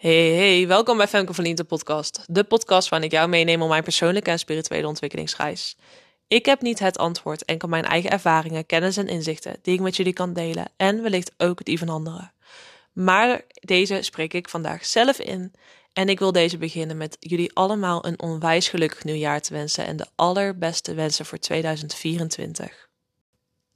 Hey, 0.00 0.34
hey, 0.34 0.66
welkom 0.66 0.96
bij 0.96 1.08
Femke 1.08 1.34
van 1.34 1.44
Liente 1.44 1.64
podcast. 1.64 2.24
De 2.26 2.44
podcast 2.44 2.88
waarin 2.88 3.08
ik 3.08 3.14
jou 3.14 3.28
meeneem 3.28 3.62
op 3.62 3.68
mijn 3.68 3.82
persoonlijke 3.82 4.30
en 4.30 4.38
spirituele 4.38 4.86
ontwikkelingsreis. 4.86 5.76
Ik 6.28 6.46
heb 6.46 6.60
niet 6.60 6.78
het 6.78 6.98
antwoord, 6.98 7.44
enkel 7.44 7.68
mijn 7.68 7.84
eigen 7.84 8.10
ervaringen, 8.10 8.66
kennis 8.66 8.96
en 8.96 9.08
inzichten 9.08 9.56
die 9.62 9.74
ik 9.74 9.80
met 9.80 9.96
jullie 9.96 10.12
kan 10.12 10.32
delen 10.32 10.72
en 10.76 11.02
wellicht 11.02 11.32
ook 11.36 11.64
die 11.64 11.78
van 11.78 11.88
anderen. 11.88 12.32
Maar 12.92 13.42
deze 13.52 14.02
spreek 14.02 14.34
ik 14.34 14.48
vandaag 14.48 14.86
zelf 14.86 15.18
in 15.18 15.52
en 15.92 16.08
ik 16.08 16.18
wil 16.18 16.32
deze 16.32 16.58
beginnen 16.58 16.96
met 16.96 17.16
jullie 17.18 17.54
allemaal 17.54 18.06
een 18.06 18.20
onwijs 18.20 18.68
gelukkig 18.68 19.04
nieuwjaar 19.04 19.40
te 19.40 19.52
wensen 19.52 19.86
en 19.86 19.96
de 19.96 20.06
allerbeste 20.14 20.94
wensen 20.94 21.26
voor 21.26 21.38
2024. 21.38 22.89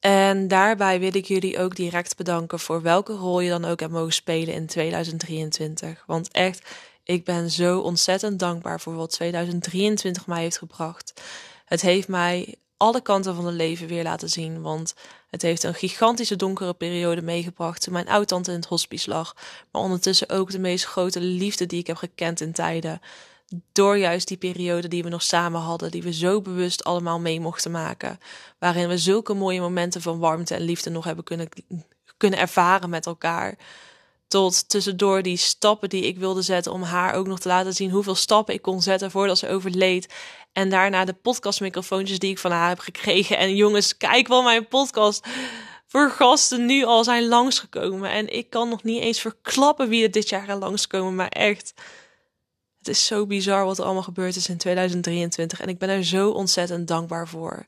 En 0.06 0.48
daarbij 0.48 1.00
wil 1.00 1.14
ik 1.14 1.24
jullie 1.24 1.58
ook 1.58 1.76
direct 1.76 2.16
bedanken 2.16 2.58
voor 2.58 2.82
welke 2.82 3.12
rol 3.12 3.40
je 3.40 3.50
dan 3.50 3.64
ook 3.64 3.80
hebt 3.80 3.92
mogen 3.92 4.12
spelen 4.12 4.54
in 4.54 4.66
2023. 4.66 6.04
Want 6.06 6.30
echt, 6.30 6.68
ik 7.04 7.24
ben 7.24 7.50
zo 7.50 7.78
ontzettend 7.78 8.38
dankbaar 8.38 8.80
voor 8.80 8.94
wat 8.94 9.10
2023 9.10 10.26
mij 10.26 10.42
heeft 10.42 10.58
gebracht. 10.58 11.22
Het 11.64 11.80
heeft 11.80 12.08
mij 12.08 12.54
alle 12.76 13.00
kanten 13.00 13.34
van 13.34 13.46
het 13.46 13.54
leven 13.54 13.86
weer 13.86 14.02
laten 14.02 14.28
zien. 14.28 14.62
Want 14.62 14.94
het 15.30 15.42
heeft 15.42 15.62
een 15.62 15.74
gigantische 15.74 16.36
donkere 16.36 16.74
periode 16.74 17.22
meegebracht 17.22 17.82
toen 17.82 17.92
mijn 17.92 18.08
oud-tante 18.08 18.50
in 18.50 18.56
het 18.56 18.66
hospice 18.66 19.10
lag. 19.10 19.36
Maar 19.70 19.82
ondertussen 19.82 20.28
ook 20.28 20.50
de 20.50 20.58
meest 20.58 20.84
grote 20.84 21.20
liefde 21.20 21.66
die 21.66 21.80
ik 21.80 21.86
heb 21.86 21.96
gekend 21.96 22.40
in 22.40 22.52
tijden 22.52 23.00
door 23.72 23.98
juist 23.98 24.28
die 24.28 24.36
periode 24.36 24.88
die 24.88 25.02
we 25.02 25.08
nog 25.08 25.22
samen 25.22 25.60
hadden, 25.60 25.90
die 25.90 26.02
we 26.02 26.12
zo 26.12 26.40
bewust 26.40 26.84
allemaal 26.84 27.20
mee 27.20 27.40
mochten 27.40 27.70
maken, 27.70 28.18
waarin 28.58 28.88
we 28.88 28.98
zulke 28.98 29.34
mooie 29.34 29.60
momenten 29.60 30.02
van 30.02 30.18
warmte 30.18 30.54
en 30.54 30.62
liefde 30.62 30.90
nog 30.90 31.04
hebben 31.04 31.24
kunnen, 31.24 31.48
kunnen 32.16 32.38
ervaren 32.38 32.90
met 32.90 33.06
elkaar. 33.06 33.58
Tot 34.28 34.68
tussendoor 34.68 35.22
die 35.22 35.36
stappen 35.36 35.88
die 35.88 36.06
ik 36.06 36.18
wilde 36.18 36.42
zetten 36.42 36.72
om 36.72 36.82
haar 36.82 37.14
ook 37.14 37.26
nog 37.26 37.40
te 37.40 37.48
laten 37.48 37.72
zien 37.72 37.90
hoeveel 37.90 38.14
stappen 38.14 38.54
ik 38.54 38.62
kon 38.62 38.82
zetten 38.82 39.10
voordat 39.10 39.38
ze 39.38 39.48
overleed. 39.48 40.14
En 40.52 40.70
daarna 40.70 41.04
de 41.04 41.12
podcastmicrofoontjes 41.12 42.18
die 42.18 42.30
ik 42.30 42.38
van 42.38 42.50
haar 42.50 42.68
heb 42.68 42.78
gekregen. 42.78 43.38
En 43.38 43.56
jongens, 43.56 43.96
kijk 43.96 44.28
wel 44.28 44.42
mijn 44.42 44.68
podcast 44.68 45.26
voor 45.86 46.10
gasten 46.10 46.66
nu 46.66 46.84
al 46.84 47.04
zijn 47.04 47.28
langsgekomen. 47.28 48.10
En 48.10 48.32
ik 48.32 48.50
kan 48.50 48.68
nog 48.68 48.82
niet 48.82 49.02
eens 49.02 49.20
verklappen 49.20 49.88
wie 49.88 50.04
er 50.04 50.10
dit 50.10 50.28
jaar 50.28 50.56
langskomen, 50.56 51.14
maar 51.14 51.28
echt 51.28 51.74
het 52.86 52.96
is 52.96 53.06
zo 53.06 53.26
bizar 53.26 53.64
wat 53.64 53.78
er 53.78 53.84
allemaal 53.84 54.02
gebeurd 54.02 54.36
is 54.36 54.48
in 54.48 54.56
2023 54.56 55.60
en 55.60 55.68
ik 55.68 55.78
ben 55.78 55.88
er 55.88 56.04
zo 56.04 56.30
ontzettend 56.30 56.88
dankbaar 56.88 57.28
voor. 57.28 57.66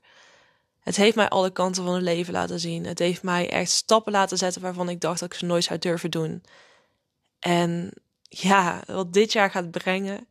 Het 0.81 0.97
heeft 0.97 1.17
mij 1.17 1.29
alle 1.29 1.51
kanten 1.51 1.85
van 1.85 1.95
het 1.95 2.03
leven 2.03 2.33
laten 2.33 2.61
zien. 2.61 2.87
Het 2.87 2.99
heeft 2.99 3.23
mij 3.23 3.51
echt 3.51 3.71
stappen 3.71 4.13
laten 4.13 4.39
zetten 4.39 4.63
waarvan 4.63 4.89
ik 4.89 5.01
dacht 5.01 5.21
dat 5.21 5.33
ik 5.33 5.39
ze 5.39 5.45
nooit 5.45 5.65
zou 5.65 5.79
durven 5.79 6.11
doen. 6.11 6.43
En 7.39 7.93
ja, 8.23 8.83
wat 8.87 9.13
dit 9.13 9.33
jaar 9.33 9.51
gaat 9.51 9.71
brengen, 9.71 10.29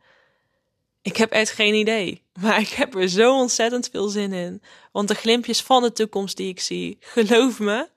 ik 1.01 1.17
heb 1.17 1.31
echt 1.31 1.51
geen 1.51 1.73
idee. 1.73 2.23
Maar 2.41 2.59
ik 2.59 2.69
heb 2.69 2.95
er 2.95 3.09
zo 3.09 3.39
ontzettend 3.39 3.89
veel 3.89 4.07
zin 4.07 4.33
in. 4.33 4.61
Want 4.91 5.07
de 5.07 5.15
glimpjes 5.15 5.61
van 5.61 5.81
de 5.81 5.91
toekomst 5.91 6.37
die 6.37 6.49
ik 6.49 6.59
zie, 6.59 6.97
geloof 7.15 7.59
me, 7.59 7.89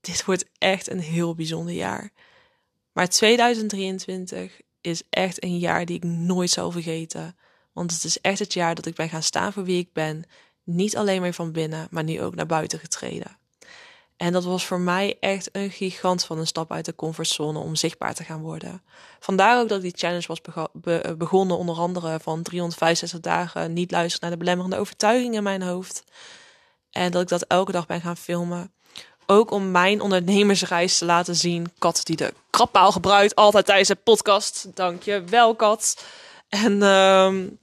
dit 0.00 0.24
wordt 0.24 0.44
echt 0.58 0.90
een 0.90 1.00
heel 1.00 1.34
bijzonder 1.34 1.74
jaar. 1.74 2.12
Maar 2.92 3.08
2023 3.08 4.60
is 4.90 5.02
echt 5.10 5.44
een 5.44 5.58
jaar 5.58 5.84
die 5.84 5.96
ik 5.96 6.04
nooit 6.04 6.50
zal 6.50 6.70
vergeten. 6.70 7.36
Want 7.72 7.92
het 7.92 8.04
is 8.04 8.20
echt 8.20 8.38
het 8.38 8.52
jaar 8.52 8.74
dat 8.74 8.86
ik 8.86 8.94
ben 8.94 9.08
gaan 9.08 9.22
staan 9.22 9.52
voor 9.52 9.64
wie 9.64 9.78
ik 9.78 9.92
ben. 9.92 10.24
Niet 10.64 10.96
alleen 10.96 11.20
maar 11.20 11.32
van 11.32 11.52
binnen, 11.52 11.88
maar 11.90 12.04
nu 12.04 12.22
ook 12.22 12.34
naar 12.34 12.46
buiten 12.46 12.78
getreden. 12.78 13.38
En 14.16 14.32
dat 14.32 14.44
was 14.44 14.66
voor 14.66 14.80
mij 14.80 15.16
echt 15.20 15.48
een 15.52 15.70
gigant 15.70 16.24
van 16.24 16.38
een 16.38 16.46
stap 16.46 16.72
uit 16.72 16.84
de 16.84 16.94
comfortzone 16.94 17.58
om 17.58 17.76
zichtbaar 17.76 18.14
te 18.14 18.24
gaan 18.24 18.40
worden. 18.40 18.82
Vandaar 19.20 19.60
ook 19.60 19.68
dat 19.68 19.82
die 19.82 19.92
challenge 19.96 20.26
was 20.26 20.40
begonnen, 21.16 21.58
onder 21.58 21.76
andere 21.76 22.20
van 22.20 22.42
365 22.42 23.20
dagen 23.20 23.72
niet 23.72 23.90
luisteren 23.90 24.28
naar 24.28 24.38
de 24.38 24.44
belemmerende 24.44 24.78
overtuigingen 24.78 25.36
in 25.36 25.42
mijn 25.42 25.62
hoofd. 25.62 26.04
En 26.90 27.10
dat 27.10 27.22
ik 27.22 27.28
dat 27.28 27.42
elke 27.42 27.72
dag 27.72 27.86
ben 27.86 28.00
gaan 28.00 28.16
filmen. 28.16 28.72
Ook 29.30 29.50
om 29.50 29.70
mijn 29.70 30.00
ondernemersreis 30.00 30.98
te 30.98 31.04
laten 31.04 31.36
zien. 31.36 31.72
Kat 31.78 32.00
die 32.04 32.16
de 32.16 32.34
krappaal 32.50 32.92
gebruikt, 32.92 33.34
altijd 33.34 33.66
tijdens 33.66 33.88
de 33.88 33.94
podcast. 33.94 34.66
Dank 34.74 35.02
je 35.02 35.24
wel, 35.24 35.54
Kat. 35.54 36.04
En, 36.48 36.82
um, 36.82 37.58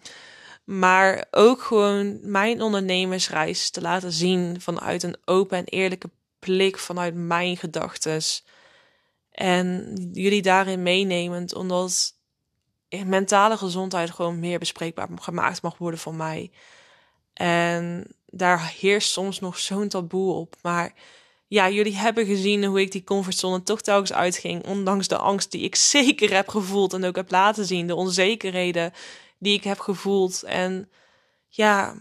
maar 0.64 1.26
ook 1.32 1.62
gewoon 1.62 2.20
mijn 2.22 2.62
ondernemersreis 2.62 3.70
te 3.70 3.82
laten 3.82 4.12
zien 4.12 4.62
vanuit 4.62 5.04
een 5.04 5.18
open 5.26 5.58
en 5.58 5.66
eerlijke 5.66 6.10
blik, 6.40 6.78
vanuit 6.78 7.16
mijn 7.16 7.58
gedachten. 7.58 8.22
En 9.32 9.94
jullie 10.14 10.42
daarin 10.42 10.84
meenemend, 10.84 11.56
omdat 11.56 12.14
mentale 13.06 13.58
gezondheid 13.58 14.12
gewoon 14.12 14.40
meer 14.40 14.60
bespreekbaar 14.60 15.08
gemaakt 15.16 15.62
mag 15.62 15.78
worden 15.78 16.00
van 16.00 16.18
mij. 16.18 16.52
En 17.34 18.16
daar 18.26 18.74
heerst 18.80 19.12
soms 19.12 19.40
nog 19.40 19.60
zo'n 19.60 19.88
taboe 19.88 20.34
op. 20.34 20.56
Maar 20.62 20.94
ja, 21.56 21.70
jullie 21.70 21.96
hebben 21.96 22.26
gezien 22.26 22.66
hoe 22.66 22.82
ik 22.82 22.92
die 22.92 23.04
comfortzone 23.04 23.64
toch 23.64 23.82
telkens 23.82 24.14
uitging. 24.14 24.66
Ondanks 24.66 25.08
de 25.08 25.18
angst 25.18 25.52
die 25.52 25.62
ik 25.62 25.76
zeker 25.96 26.34
heb 26.34 26.48
gevoeld 26.48 26.94
en 26.94 27.06
ook 27.06 27.16
heb 27.16 27.32
laten 27.32 27.66
zien. 27.66 27.88
De 27.88 27.96
onzekerheden 27.96 28.94
die 29.38 29.54
ik 29.54 29.64
heb 29.64 29.80
gevoeld. 29.80 30.44
En 30.44 30.90
ja, 31.48 31.96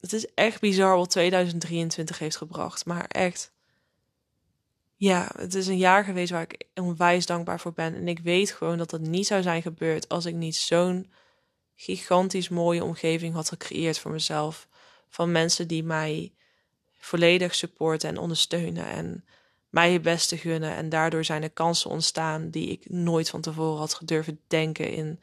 het 0.00 0.12
is 0.12 0.34
echt 0.34 0.60
bizar 0.60 0.96
wat 0.96 1.10
2023 1.10 2.18
heeft 2.18 2.36
gebracht. 2.36 2.86
Maar 2.86 3.04
echt, 3.04 3.52
ja, 4.96 5.30
het 5.36 5.54
is 5.54 5.66
een 5.66 5.78
jaar 5.78 6.04
geweest 6.04 6.30
waar 6.30 6.42
ik 6.42 6.66
onwijs 6.74 7.26
dankbaar 7.26 7.60
voor 7.60 7.72
ben. 7.72 7.94
En 7.94 8.08
ik 8.08 8.18
weet 8.18 8.50
gewoon 8.50 8.78
dat 8.78 8.90
het 8.90 9.02
niet 9.02 9.26
zou 9.26 9.42
zijn 9.42 9.62
gebeurd 9.62 10.08
als 10.08 10.24
ik 10.24 10.34
niet 10.34 10.56
zo'n 10.56 11.12
gigantisch 11.74 12.48
mooie 12.48 12.84
omgeving 12.84 13.34
had 13.34 13.48
gecreëerd 13.48 13.98
voor 13.98 14.10
mezelf. 14.10 14.68
Van 15.08 15.32
mensen 15.32 15.68
die 15.68 15.84
mij 15.84 16.32
volledig 17.04 17.54
supporten 17.54 18.08
en 18.08 18.18
ondersteunen 18.18 18.86
en 18.86 19.24
mij 19.68 19.92
het 19.92 20.02
beste 20.02 20.36
gunnen. 20.36 20.74
En 20.74 20.88
daardoor 20.88 21.24
zijn 21.24 21.42
er 21.42 21.50
kansen 21.50 21.90
ontstaan 21.90 22.50
die 22.50 22.68
ik 22.68 22.90
nooit 22.90 23.30
van 23.30 23.40
tevoren 23.40 23.78
had 23.78 23.94
gedurven 23.94 24.40
denken 24.46 24.90
in 24.90 25.20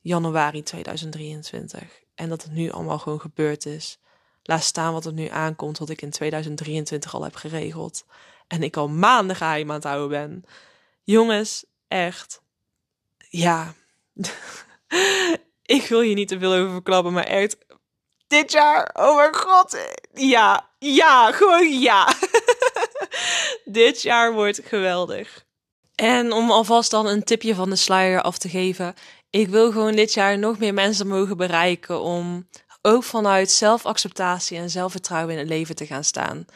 januari 0.00 0.62
2023. 0.62 1.82
En 2.14 2.28
dat 2.28 2.42
het 2.42 2.52
nu 2.52 2.70
allemaal 2.70 2.98
gewoon 2.98 3.20
gebeurd 3.20 3.66
is. 3.66 3.98
Laat 4.42 4.62
staan 4.62 4.92
wat 4.92 5.06
er 5.06 5.12
nu 5.12 5.28
aankomt, 5.28 5.78
wat 5.78 5.90
ik 5.90 6.02
in 6.02 6.10
2023 6.10 7.14
al 7.14 7.22
heb 7.22 7.34
geregeld. 7.34 8.04
En 8.46 8.62
ik 8.62 8.76
al 8.76 8.88
maanden 8.88 9.36
geheim 9.36 9.68
aan 9.68 9.74
het 9.74 9.84
houden 9.84 10.08
ben. 10.08 10.44
Jongens, 11.02 11.64
echt. 11.88 12.42
Ja. 13.28 13.74
ik 15.78 15.86
wil 15.88 16.00
hier 16.00 16.14
niet 16.14 16.28
te 16.28 16.38
veel 16.38 16.54
over 16.54 16.72
verklappen, 16.72 17.12
maar 17.12 17.24
echt 17.24 17.56
dit 18.26 18.52
jaar, 18.52 18.90
oh 18.92 19.16
mijn 19.16 19.34
god, 19.34 19.78
ja, 20.14 20.70
ja, 20.84 21.32
gewoon 21.32 21.80
ja. 21.80 22.14
dit 23.64 24.02
jaar 24.02 24.32
wordt 24.32 24.60
geweldig. 24.64 25.44
En 25.94 26.32
om 26.32 26.50
alvast 26.50 26.90
dan 26.90 27.06
een 27.06 27.24
tipje 27.24 27.54
van 27.54 27.70
de 27.70 27.76
sluier 27.76 28.22
af 28.22 28.38
te 28.38 28.48
geven. 28.48 28.94
Ik 29.30 29.48
wil 29.48 29.72
gewoon 29.72 29.94
dit 29.96 30.14
jaar 30.14 30.38
nog 30.38 30.58
meer 30.58 30.74
mensen 30.74 31.06
mogen 31.06 31.36
bereiken 31.36 32.00
om 32.00 32.48
ook 32.82 33.04
vanuit 33.04 33.50
zelfacceptatie 33.50 34.58
en 34.58 34.70
zelfvertrouwen 34.70 35.32
in 35.32 35.38
het 35.38 35.48
leven 35.48 35.74
te 35.74 35.86
gaan 35.86 36.04
staan. 36.04 36.46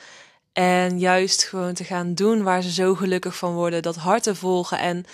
En 0.52 0.98
juist 0.98 1.44
gewoon 1.44 1.74
te 1.74 1.84
gaan 1.84 2.14
doen 2.14 2.42
waar 2.42 2.62
ze 2.62 2.72
zo 2.72 2.94
gelukkig 2.94 3.36
van 3.36 3.54
worden, 3.54 3.82
dat 3.82 3.96
hart 3.96 4.22
te 4.22 4.34
volgen 4.34 4.78
en 4.78 5.04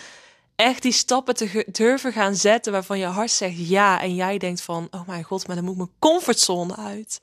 echt 0.56 0.82
die 0.82 0.92
stappen 0.92 1.34
te 1.34 1.64
durven 1.72 2.12
gaan 2.12 2.34
zetten 2.34 2.72
waarvan 2.72 2.98
je 2.98 3.06
hart 3.06 3.30
zegt 3.30 3.68
ja 3.68 4.00
en 4.00 4.14
jij 4.14 4.38
denkt 4.38 4.60
van, 4.60 4.88
oh 4.90 5.06
mijn 5.06 5.22
god, 5.22 5.46
maar 5.46 5.56
dan 5.56 5.64
moet 5.64 5.76
mijn 5.76 5.92
comfortzone 5.98 6.76
uit. 6.76 7.18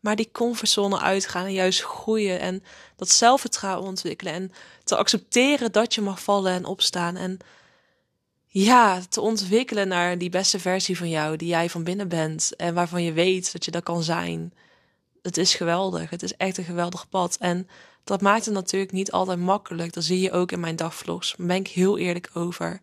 Maar 0.00 0.16
die 0.16 0.30
comfortzone 0.32 1.00
uitgaan 1.00 1.44
en 1.44 1.52
juist 1.52 1.82
groeien 1.82 2.40
en 2.40 2.62
dat 2.96 3.08
zelfvertrouwen 3.08 3.88
ontwikkelen 3.88 4.32
en 4.32 4.52
te 4.84 4.96
accepteren 4.96 5.72
dat 5.72 5.94
je 5.94 6.00
mag 6.00 6.22
vallen 6.22 6.52
en 6.52 6.64
opstaan 6.64 7.16
en 7.16 7.38
ja, 8.46 9.00
te 9.08 9.20
ontwikkelen 9.20 9.88
naar 9.88 10.18
die 10.18 10.30
beste 10.30 10.58
versie 10.58 10.96
van 10.96 11.08
jou 11.08 11.36
die 11.36 11.48
jij 11.48 11.70
van 11.70 11.84
binnen 11.84 12.08
bent 12.08 12.56
en 12.56 12.74
waarvan 12.74 13.02
je 13.02 13.12
weet 13.12 13.52
dat 13.52 13.64
je 13.64 13.70
dat 13.70 13.82
kan 13.82 14.02
zijn. 14.02 14.52
Het 15.22 15.36
is 15.36 15.54
geweldig. 15.54 16.10
Het 16.10 16.22
is 16.22 16.36
echt 16.36 16.58
een 16.58 16.64
geweldig 16.64 17.08
pad. 17.08 17.36
En 17.40 17.68
dat 18.04 18.20
maakt 18.20 18.44
het 18.44 18.54
natuurlijk 18.54 18.92
niet 18.92 19.12
altijd 19.12 19.38
makkelijk. 19.38 19.92
Dat 19.92 20.04
zie 20.04 20.20
je 20.20 20.32
ook 20.32 20.52
in 20.52 20.60
mijn 20.60 20.76
dagvlogs. 20.76 21.34
Daar 21.36 21.46
ben 21.46 21.56
ik 21.56 21.68
heel 21.68 21.98
eerlijk 21.98 22.30
over. 22.34 22.80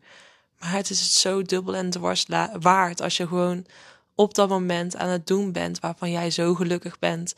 Maar 0.60 0.72
het 0.72 0.90
is 0.90 1.02
het 1.02 1.12
zo 1.12 1.42
dubbel 1.42 1.76
en 1.76 1.90
dwars 1.90 2.26
waard 2.60 3.02
als 3.02 3.18
je 3.18 3.28
gewoon 3.28 3.66
op 4.16 4.34
dat 4.34 4.50
moment 4.50 4.96
aan 4.96 5.10
het 5.10 5.28
doen 5.28 5.52
bent 5.52 5.80
waarvan 5.80 6.12
jij 6.12 6.32
zo 6.32 6.56
gelukkig 6.56 7.00
bent. 7.00 7.36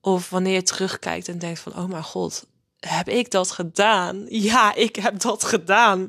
Of 0.00 0.30
wanneer 0.30 0.54
je 0.54 0.62
terugkijkt 0.62 1.28
en 1.28 1.38
denkt 1.38 1.60
van, 1.60 1.76
oh 1.76 1.84
mijn 1.84 2.02
god, 2.02 2.46
heb 2.80 3.08
ik 3.08 3.30
dat 3.30 3.50
gedaan? 3.50 4.24
Ja, 4.28 4.74
ik 4.74 4.96
heb 4.96 5.20
dat 5.20 5.44
gedaan. 5.44 6.08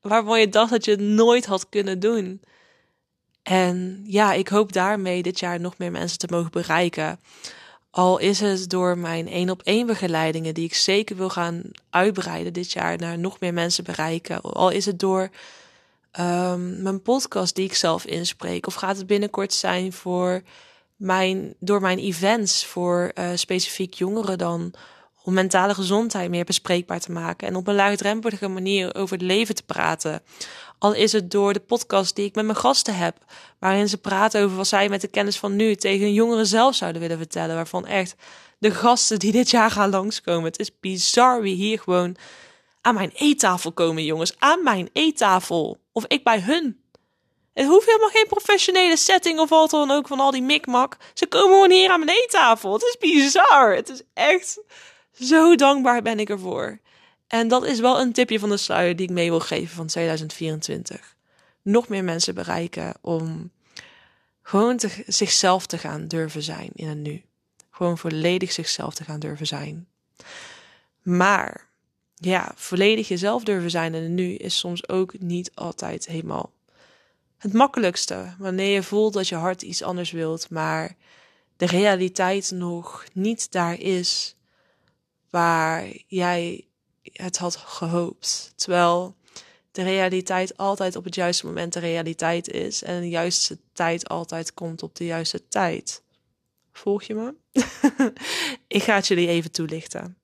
Waarvan 0.00 0.40
je 0.40 0.48
dacht 0.48 0.70
dat 0.70 0.84
je 0.84 0.90
het 0.90 1.00
nooit 1.00 1.46
had 1.46 1.68
kunnen 1.68 2.00
doen. 2.00 2.40
En 3.42 4.02
ja, 4.06 4.32
ik 4.32 4.48
hoop 4.48 4.72
daarmee 4.72 5.22
dit 5.22 5.38
jaar 5.38 5.60
nog 5.60 5.78
meer 5.78 5.90
mensen 5.90 6.18
te 6.18 6.26
mogen 6.30 6.50
bereiken. 6.50 7.20
Al 7.90 8.18
is 8.18 8.40
het 8.40 8.70
door 8.70 8.98
mijn 8.98 9.28
één 9.28 9.50
op 9.50 9.62
één 9.62 9.86
begeleidingen, 9.86 10.54
die 10.54 10.64
ik 10.64 10.74
zeker 10.74 11.16
wil 11.16 11.30
gaan 11.30 11.62
uitbreiden 11.90 12.52
dit 12.52 12.72
jaar 12.72 12.98
naar 12.98 13.18
nog 13.18 13.40
meer 13.40 13.54
mensen 13.54 13.84
bereiken. 13.84 14.40
Al 14.40 14.70
is 14.70 14.86
het 14.86 14.98
door 14.98 15.30
um, 16.18 16.82
mijn 16.82 17.02
podcast 17.02 17.54
die 17.54 17.64
ik 17.64 17.74
zelf 17.74 18.04
inspreek? 18.04 18.66
Of 18.66 18.74
gaat 18.74 18.96
het 18.96 19.06
binnenkort 19.06 19.52
zijn 19.52 19.92
voor 19.92 20.42
mijn, 20.96 21.54
door 21.58 21.80
mijn 21.80 21.98
events 21.98 22.66
voor 22.66 23.12
uh, 23.14 23.30
specifiek 23.34 23.94
jongeren 23.94 24.38
dan 24.38 24.74
om 25.24 25.34
mentale 25.34 25.74
gezondheid 25.74 26.30
meer 26.30 26.44
bespreekbaar 26.44 27.00
te 27.00 27.12
maken 27.12 27.48
en 27.48 27.56
op 27.56 27.66
een 27.66 27.74
laagdrempelige 27.74 28.48
manier 28.48 28.94
over 28.94 29.16
het 29.16 29.26
leven 29.26 29.54
te 29.54 29.62
praten. 29.62 30.22
Al 30.78 30.92
is 30.92 31.12
het 31.12 31.30
door 31.30 31.52
de 31.52 31.60
podcast 31.60 32.16
die 32.16 32.24
ik 32.24 32.34
met 32.34 32.44
mijn 32.44 32.56
gasten 32.56 32.96
heb, 32.96 33.16
waarin 33.58 33.88
ze 33.88 33.98
praten 33.98 34.42
over 34.42 34.56
wat 34.56 34.66
zij 34.66 34.88
met 34.88 35.00
de 35.00 35.08
kennis 35.08 35.38
van 35.38 35.56
nu 35.56 35.74
tegen 35.74 36.12
jongeren 36.12 36.46
zelf 36.46 36.74
zouden 36.74 37.00
willen 37.00 37.18
vertellen, 37.18 37.54
waarvan 37.54 37.86
echt 37.86 38.14
de 38.58 38.70
gasten 38.70 39.18
die 39.18 39.32
dit 39.32 39.50
jaar 39.50 39.70
gaan 39.70 39.90
langskomen. 39.90 40.44
Het 40.44 40.58
is 40.58 40.80
bizar 40.80 41.42
wie 41.42 41.54
hier 41.54 41.78
gewoon 41.78 42.16
aan 42.80 42.94
mijn 42.94 43.10
eettafel 43.14 43.72
komen, 43.72 44.04
jongens. 44.04 44.38
Aan 44.38 44.62
mijn 44.62 44.90
eettafel. 44.92 45.80
Of 45.92 46.04
ik 46.06 46.24
bij 46.24 46.40
hun. 46.40 46.80
Het 47.52 47.66
hoeft 47.66 47.86
helemaal 47.86 48.08
geen 48.08 48.26
professionele 48.26 48.96
setting 48.96 49.38
of 49.38 49.48
wat 49.48 49.70
dan 49.70 49.90
ook 49.90 50.08
van 50.08 50.20
al 50.20 50.30
die 50.30 50.42
mikmak. 50.42 50.96
Ze 51.14 51.26
komen 51.26 51.50
gewoon 51.50 51.70
hier 51.70 51.90
aan 51.90 52.04
mijn 52.04 52.18
eettafel. 52.22 52.72
Het 52.72 52.82
is 52.82 52.96
bizar. 52.98 53.74
Het 53.74 53.88
is 53.88 54.02
echt 54.14 54.60
zo 55.12 55.54
dankbaar 55.54 56.02
ben 56.02 56.20
ik 56.20 56.30
ervoor. 56.30 56.78
En 57.26 57.48
dat 57.48 57.64
is 57.64 57.80
wel 57.80 58.00
een 58.00 58.12
tipje 58.12 58.38
van 58.38 58.48
de 58.48 58.56
sluier 58.56 58.96
die 58.96 59.06
ik 59.06 59.12
mee 59.12 59.30
wil 59.30 59.40
geven 59.40 59.76
van 59.76 59.86
2024. 59.86 61.16
Nog 61.62 61.88
meer 61.88 62.04
mensen 62.04 62.34
bereiken 62.34 62.94
om 63.00 63.50
gewoon 64.42 64.80
zichzelf 65.06 65.66
te 65.66 65.78
gaan 65.78 66.08
durven 66.08 66.42
zijn 66.42 66.70
in 66.74 66.88
het 66.88 66.98
nu. 66.98 67.22
Gewoon 67.70 67.98
volledig 67.98 68.52
zichzelf 68.52 68.94
te 68.94 69.04
gaan 69.04 69.20
durven 69.20 69.46
zijn. 69.46 69.88
Maar 71.02 71.69
ja, 72.20 72.52
volledig 72.54 73.08
jezelf 73.08 73.44
durven 73.44 73.70
zijn 73.70 73.92
het 73.92 74.08
nu 74.08 74.34
is 74.34 74.58
soms 74.58 74.88
ook 74.88 75.18
niet 75.18 75.50
altijd 75.54 76.06
helemaal 76.06 76.52
het 77.40 77.52
makkelijkste. 77.52 78.34
Wanneer 78.38 78.74
je 78.74 78.82
voelt 78.82 79.12
dat 79.12 79.28
je 79.28 79.34
hart 79.34 79.62
iets 79.62 79.82
anders 79.82 80.10
wilt, 80.10 80.50
maar 80.50 80.96
de 81.56 81.66
realiteit 81.66 82.50
nog 82.50 83.04
niet 83.12 83.52
daar 83.52 83.78
is 83.78 84.36
waar 85.30 85.86
jij 86.06 86.66
het 87.02 87.38
had 87.38 87.56
gehoopt. 87.56 88.52
Terwijl 88.56 89.14
de 89.72 89.82
realiteit 89.82 90.56
altijd 90.56 90.96
op 90.96 91.04
het 91.04 91.14
juiste 91.14 91.46
moment 91.46 91.72
de 91.72 91.80
realiteit 91.80 92.48
is 92.48 92.82
en 92.82 93.00
de 93.00 93.08
juiste 93.08 93.58
tijd 93.72 94.08
altijd 94.08 94.54
komt 94.54 94.82
op 94.82 94.94
de 94.94 95.04
juiste 95.04 95.48
tijd. 95.48 96.02
Volg 96.72 97.02
je 97.02 97.14
me? 97.14 97.34
ik 98.76 98.82
ga 98.82 98.94
het 98.94 99.06
jullie 99.06 99.28
even 99.28 99.50
toelichten. 99.50 100.19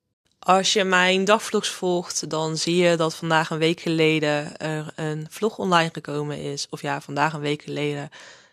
Als 0.46 0.72
je 0.72 0.84
mijn 0.84 1.25
dagvlogs 1.25 1.69
volgt, 1.69 2.31
dan 2.31 2.56
zie 2.56 2.76
je 2.76 2.96
dat 2.96 3.14
vandaag 3.14 3.50
een 3.50 3.58
week 3.58 3.81
geleden 3.81 4.56
er 4.56 4.93
een 4.96 5.26
vlog 5.31 5.58
online 5.58 5.90
gekomen 5.93 6.43
is. 6.43 6.66
Of 6.70 6.82
ja, 6.82 7.00
vandaag 7.00 7.32
een 7.32 7.40
week 7.40 7.62
geleden 7.62 8.10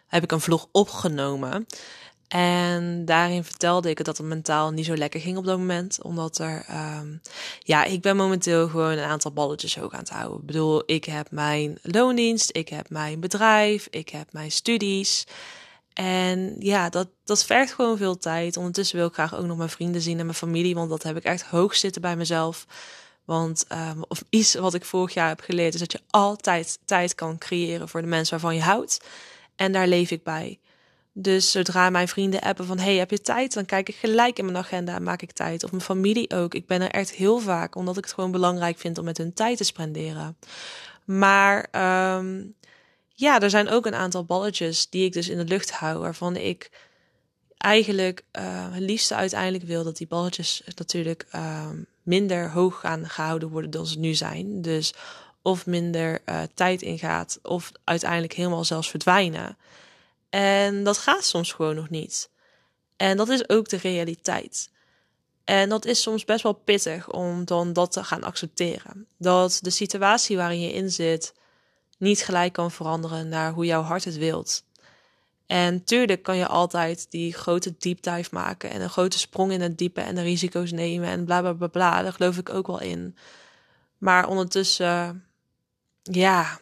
heb 0.08 0.24
ik 0.24 0.32
een 0.32 0.42
vlog 0.42 0.68
opgenomen. 0.72 1.68
En 2.28 3.06
daarin 3.06 3.44
vertelde 3.44 3.90
ik 3.90 4.04
dat 4.04 4.18
het 4.18 4.28
mentaal 4.28 4.72
niet 4.72 4.86
zo 4.86 4.96
lekker 4.96 5.20
ging 5.20 5.38
op 5.38 5.46
dat 5.46 5.58
moment. 5.58 6.02
Omdat 6.02 6.38
er, 6.38 6.66
um, 7.00 7.22
ja, 7.60 7.84
ik 7.84 8.02
ben 8.02 8.16
momenteel 8.16 8.68
gewoon 8.68 8.98
een 8.98 9.10
aantal 9.10 9.32
balletjes 9.32 9.76
hoog 9.76 9.94
aan 9.94 10.00
het 10.00 10.10
houden. 10.10 10.40
Ik 10.40 10.46
bedoel, 10.46 10.84
ik 10.86 11.06
heb 11.06 11.32
mijn 11.32 11.78
loondienst, 11.82 12.50
ik 12.52 12.70
heb 12.70 12.90
mijn 12.90 13.20
bedrijf, 13.20 13.88
ik 13.90 14.10
heb 14.10 14.28
mijn 14.32 14.52
studies. 14.52 15.26
En 15.94 16.56
ja, 16.60 16.90
dat, 16.90 17.08
dat 17.24 17.46
vergt 17.46 17.74
gewoon 17.74 17.98
veel 17.98 18.18
tijd. 18.18 18.58
Ondertussen 18.58 18.98
wil 18.98 19.08
ik 19.08 19.14
graag 19.14 19.36
ook 19.36 19.46
nog 19.46 19.58
mijn 19.58 19.70
vrienden 19.70 20.02
zien 20.02 20.20
en 20.20 20.26
mijn 20.26 20.38
familie, 20.38 20.76
want 20.76 20.90
dat 20.90 21.04
heb 21.04 21.18
ik 21.18 21.24
echt 21.24 21.44
hoog 21.44 21.76
zitten 21.76 22.02
bij 22.02 22.16
mezelf. 22.16 22.66
Want 23.26 23.66
um, 23.72 24.04
of 24.08 24.24
iets 24.30 24.54
wat 24.54 24.74
ik 24.74 24.86
vorig 24.86 25.14
jaar 25.14 25.28
heb 25.28 25.40
geleerd, 25.40 25.74
is 25.74 25.80
dat 25.80 25.92
je 25.92 26.00
altijd 26.10 26.80
tijd 26.86 27.16
kan 27.16 27.38
creëren 27.38 27.90
voor 27.90 28.02
de 28.02 28.08
mensen 28.08 28.32
waarvan 28.32 28.56
je 28.56 28.62
houdt. 28.62 29.00
En 29.56 29.72
daar 29.72 29.88
leef 29.88 30.12
ik 30.12 30.24
bij. 30.24 30.60
Dus 31.14 31.52
zodra 31.52 31.90
mijn 31.90 32.08
vrienden 32.08 32.42
appen 32.42 32.66
van 32.66 32.80
hey, 32.80 32.96
heb 32.96 33.10
je 33.10 33.22
tijd? 33.22 33.54
Dan 33.54 33.66
kijk 33.66 33.90
ik 33.90 33.96
gelijk 33.96 34.40
in 34.40 34.46
mijn 34.46 34.58
agenda 34.58 34.96
en 34.96 35.04
maak 35.04 35.22
ik 35.22 35.32
tijd. 35.32 35.64
Of 35.64 35.72
mijn 35.72 35.84
familie 35.84 36.32
ook. 36.32 36.54
Ik 36.54 36.68
ben 36.68 36.82
er 36.82 36.90
echt 36.90 37.12
heel 37.12 37.40
vaak, 37.40 37.76
omdat 37.76 37.98
ik 37.98 38.04
het 38.04 38.14
gewoon 38.14 38.32
belangrijk 38.32 38.78
vind 38.78 38.98
om 38.98 39.06
met 39.06 39.18
hun 39.18 39.34
tijd 39.34 39.58
te 39.58 39.64
spenderen. 39.64 40.38
Maar 41.06 41.68
um, 42.18 42.56
ja, 43.14 43.40
er 43.40 43.50
zijn 43.50 43.70
ook 43.70 43.86
een 43.86 43.96
aantal 43.96 44.26
balletjes 44.26 44.90
die 44.90 45.06
ik 45.06 45.14
dus 45.14 45.30
in 45.30 45.38
de 45.38 45.44
lucht 45.44 45.72
hou, 45.72 46.00
waarvan 46.00 46.36
ik 46.36 46.70
eigenlijk 47.58 48.24
uh, 48.32 48.74
het 48.74 48.82
liefste 48.82 49.16
uiteindelijk 49.16 49.64
wil 49.64 49.84
dat 49.84 49.98
die 49.98 50.08
balletjes 50.08 50.62
natuurlijk 50.76 51.28
uh, 51.36 51.70
minder 52.02 52.52
hoog 52.52 52.80
gaan 52.80 53.10
gehouden 53.10 53.50
worden 53.50 53.72
dan 53.72 53.88
ze 53.88 54.00
nu 54.00 54.14
zijn. 54.14 54.62
Dus 54.62 54.94
of 55.42 55.66
minder 55.66 56.22
uh, 56.26 56.42
tijd 56.54 56.82
ingaat, 56.82 57.40
of 57.44 57.72
uiteindelijk 57.84 58.34
helemaal 58.34 58.64
zelfs 58.64 58.90
verdwijnen. 58.90 59.58
En 60.30 60.84
dat 60.84 60.98
gaat 60.98 61.24
soms 61.26 61.52
gewoon 61.52 61.76
nog 61.76 61.90
niet. 61.90 62.30
En 62.98 63.18
dat 63.18 63.30
is 63.30 63.50
ook 63.50 63.70
de 63.70 63.78
realiteit. 63.78 64.72
En 65.44 65.70
dat 65.70 65.86
is 65.86 66.02
soms 66.02 66.26
best 66.26 66.44
wel 66.44 66.54
pittig 66.54 67.12
om 67.12 67.46
dan 67.46 67.74
dat 67.74 67.92
te 67.92 68.04
gaan 68.04 68.24
accepteren. 68.24 69.08
Dat 69.18 69.60
de 69.62 69.70
situatie 69.70 70.38
waarin 70.38 70.62
je 70.62 70.74
in 70.74 70.92
zit 70.92 71.34
niet 71.98 72.24
gelijk 72.24 72.54
kan 72.54 72.72
veranderen 72.72 73.30
naar 73.30 73.52
hoe 73.52 73.66
jouw 73.66 73.82
hart 73.82 74.04
het 74.04 74.18
wilt. 74.18 74.64
En 75.46 75.84
tuurlijk 75.84 76.24
kan 76.24 76.38
je 76.38 76.48
altijd 76.48 77.06
die 77.10 77.34
grote 77.34 77.76
deep 77.78 78.04
dive 78.04 78.30
maken 78.32 78.70
en 78.70 78.82
een 78.82 78.90
grote 78.90 79.20
sprong 79.20 79.52
in 79.52 79.62
het 79.62 79.78
diepe 79.78 80.02
en 80.02 80.16
de 80.16 80.22
risico's 80.22 80.72
nemen 80.72 81.10
en 81.10 81.26
bla 81.26 81.42
bla 81.42 81.54
bla 81.54 81.68
bla. 81.68 82.02
Daar 82.02 82.14
geloof 82.14 82.38
ik 82.38 82.50
ook 82.50 82.68
wel 82.68 82.80
in. 82.80 83.18
Maar 83.98 84.28
ondertussen, 84.28 85.26
ja, 86.02 86.60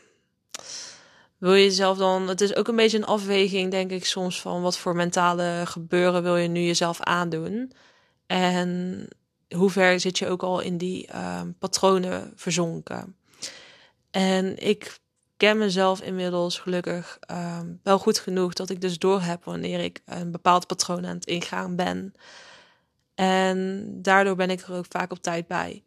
wil 1.37 1.53
je 1.53 1.63
jezelf 1.63 1.97
dan. 1.97 2.27
Het 2.27 2.41
is 2.41 2.55
ook 2.55 2.67
een 2.67 2.75
beetje 2.75 2.97
een 2.97 3.05
afweging, 3.05 3.71
denk 3.71 3.91
ik, 3.91 4.05
soms 4.05 4.41
van 4.41 4.61
wat 4.61 4.77
voor 4.77 4.95
mentale 4.95 5.61
gebeuren 5.65 6.23
wil 6.23 6.37
je 6.37 6.47
nu 6.47 6.59
jezelf 6.59 7.01
aandoen. 7.01 7.71
En 8.27 9.07
hoe 9.55 9.69
ver 9.69 9.99
zit 9.99 10.17
je 10.17 10.27
ook 10.27 10.43
al 10.43 10.59
in 10.59 10.77
die 10.77 11.07
uh, 11.13 11.41
patronen 11.59 12.33
verzonken. 12.35 13.15
En 14.11 14.57
ik 14.57 14.99
ken 15.41 15.57
mezelf 15.57 16.01
inmiddels 16.01 16.59
gelukkig 16.59 17.19
uh, 17.31 17.59
wel 17.83 17.99
goed 17.99 18.19
genoeg 18.19 18.53
dat 18.53 18.69
ik 18.69 18.81
dus 18.81 18.97
doorheb 18.99 19.43
wanneer 19.43 19.79
ik 19.79 20.01
een 20.05 20.31
bepaald 20.31 20.67
patroon 20.67 21.05
aan 21.05 21.15
het 21.15 21.25
ingaan 21.25 21.75
ben. 21.75 22.13
En 23.15 23.87
daardoor 24.01 24.35
ben 24.35 24.49
ik 24.49 24.61
er 24.61 24.73
ook 24.73 24.85
vaak 24.89 25.11
op 25.11 25.21
tijd 25.21 25.47
bij. 25.47 25.83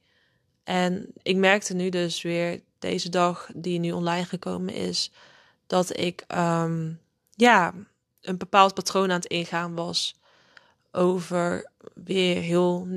En 0.64 1.12
ik 1.22 1.36
merkte 1.36 1.74
nu 1.74 1.88
dus 1.88 2.22
weer 2.22 2.62
deze 2.78 3.08
dag 3.08 3.50
die 3.54 3.78
nu 3.78 3.92
online 3.92 4.24
gekomen 4.24 4.74
is 4.74 5.12
dat 5.66 5.98
ik 5.98 6.24
um, 6.36 7.00
ja, 7.30 7.74
een 8.20 8.38
bepaald 8.38 8.74
patroon 8.74 9.10
aan 9.10 9.16
het 9.16 9.26
ingaan 9.26 9.74
was. 9.74 10.16
Over 10.90 11.70
weer 11.94 12.42
heel 12.42 12.88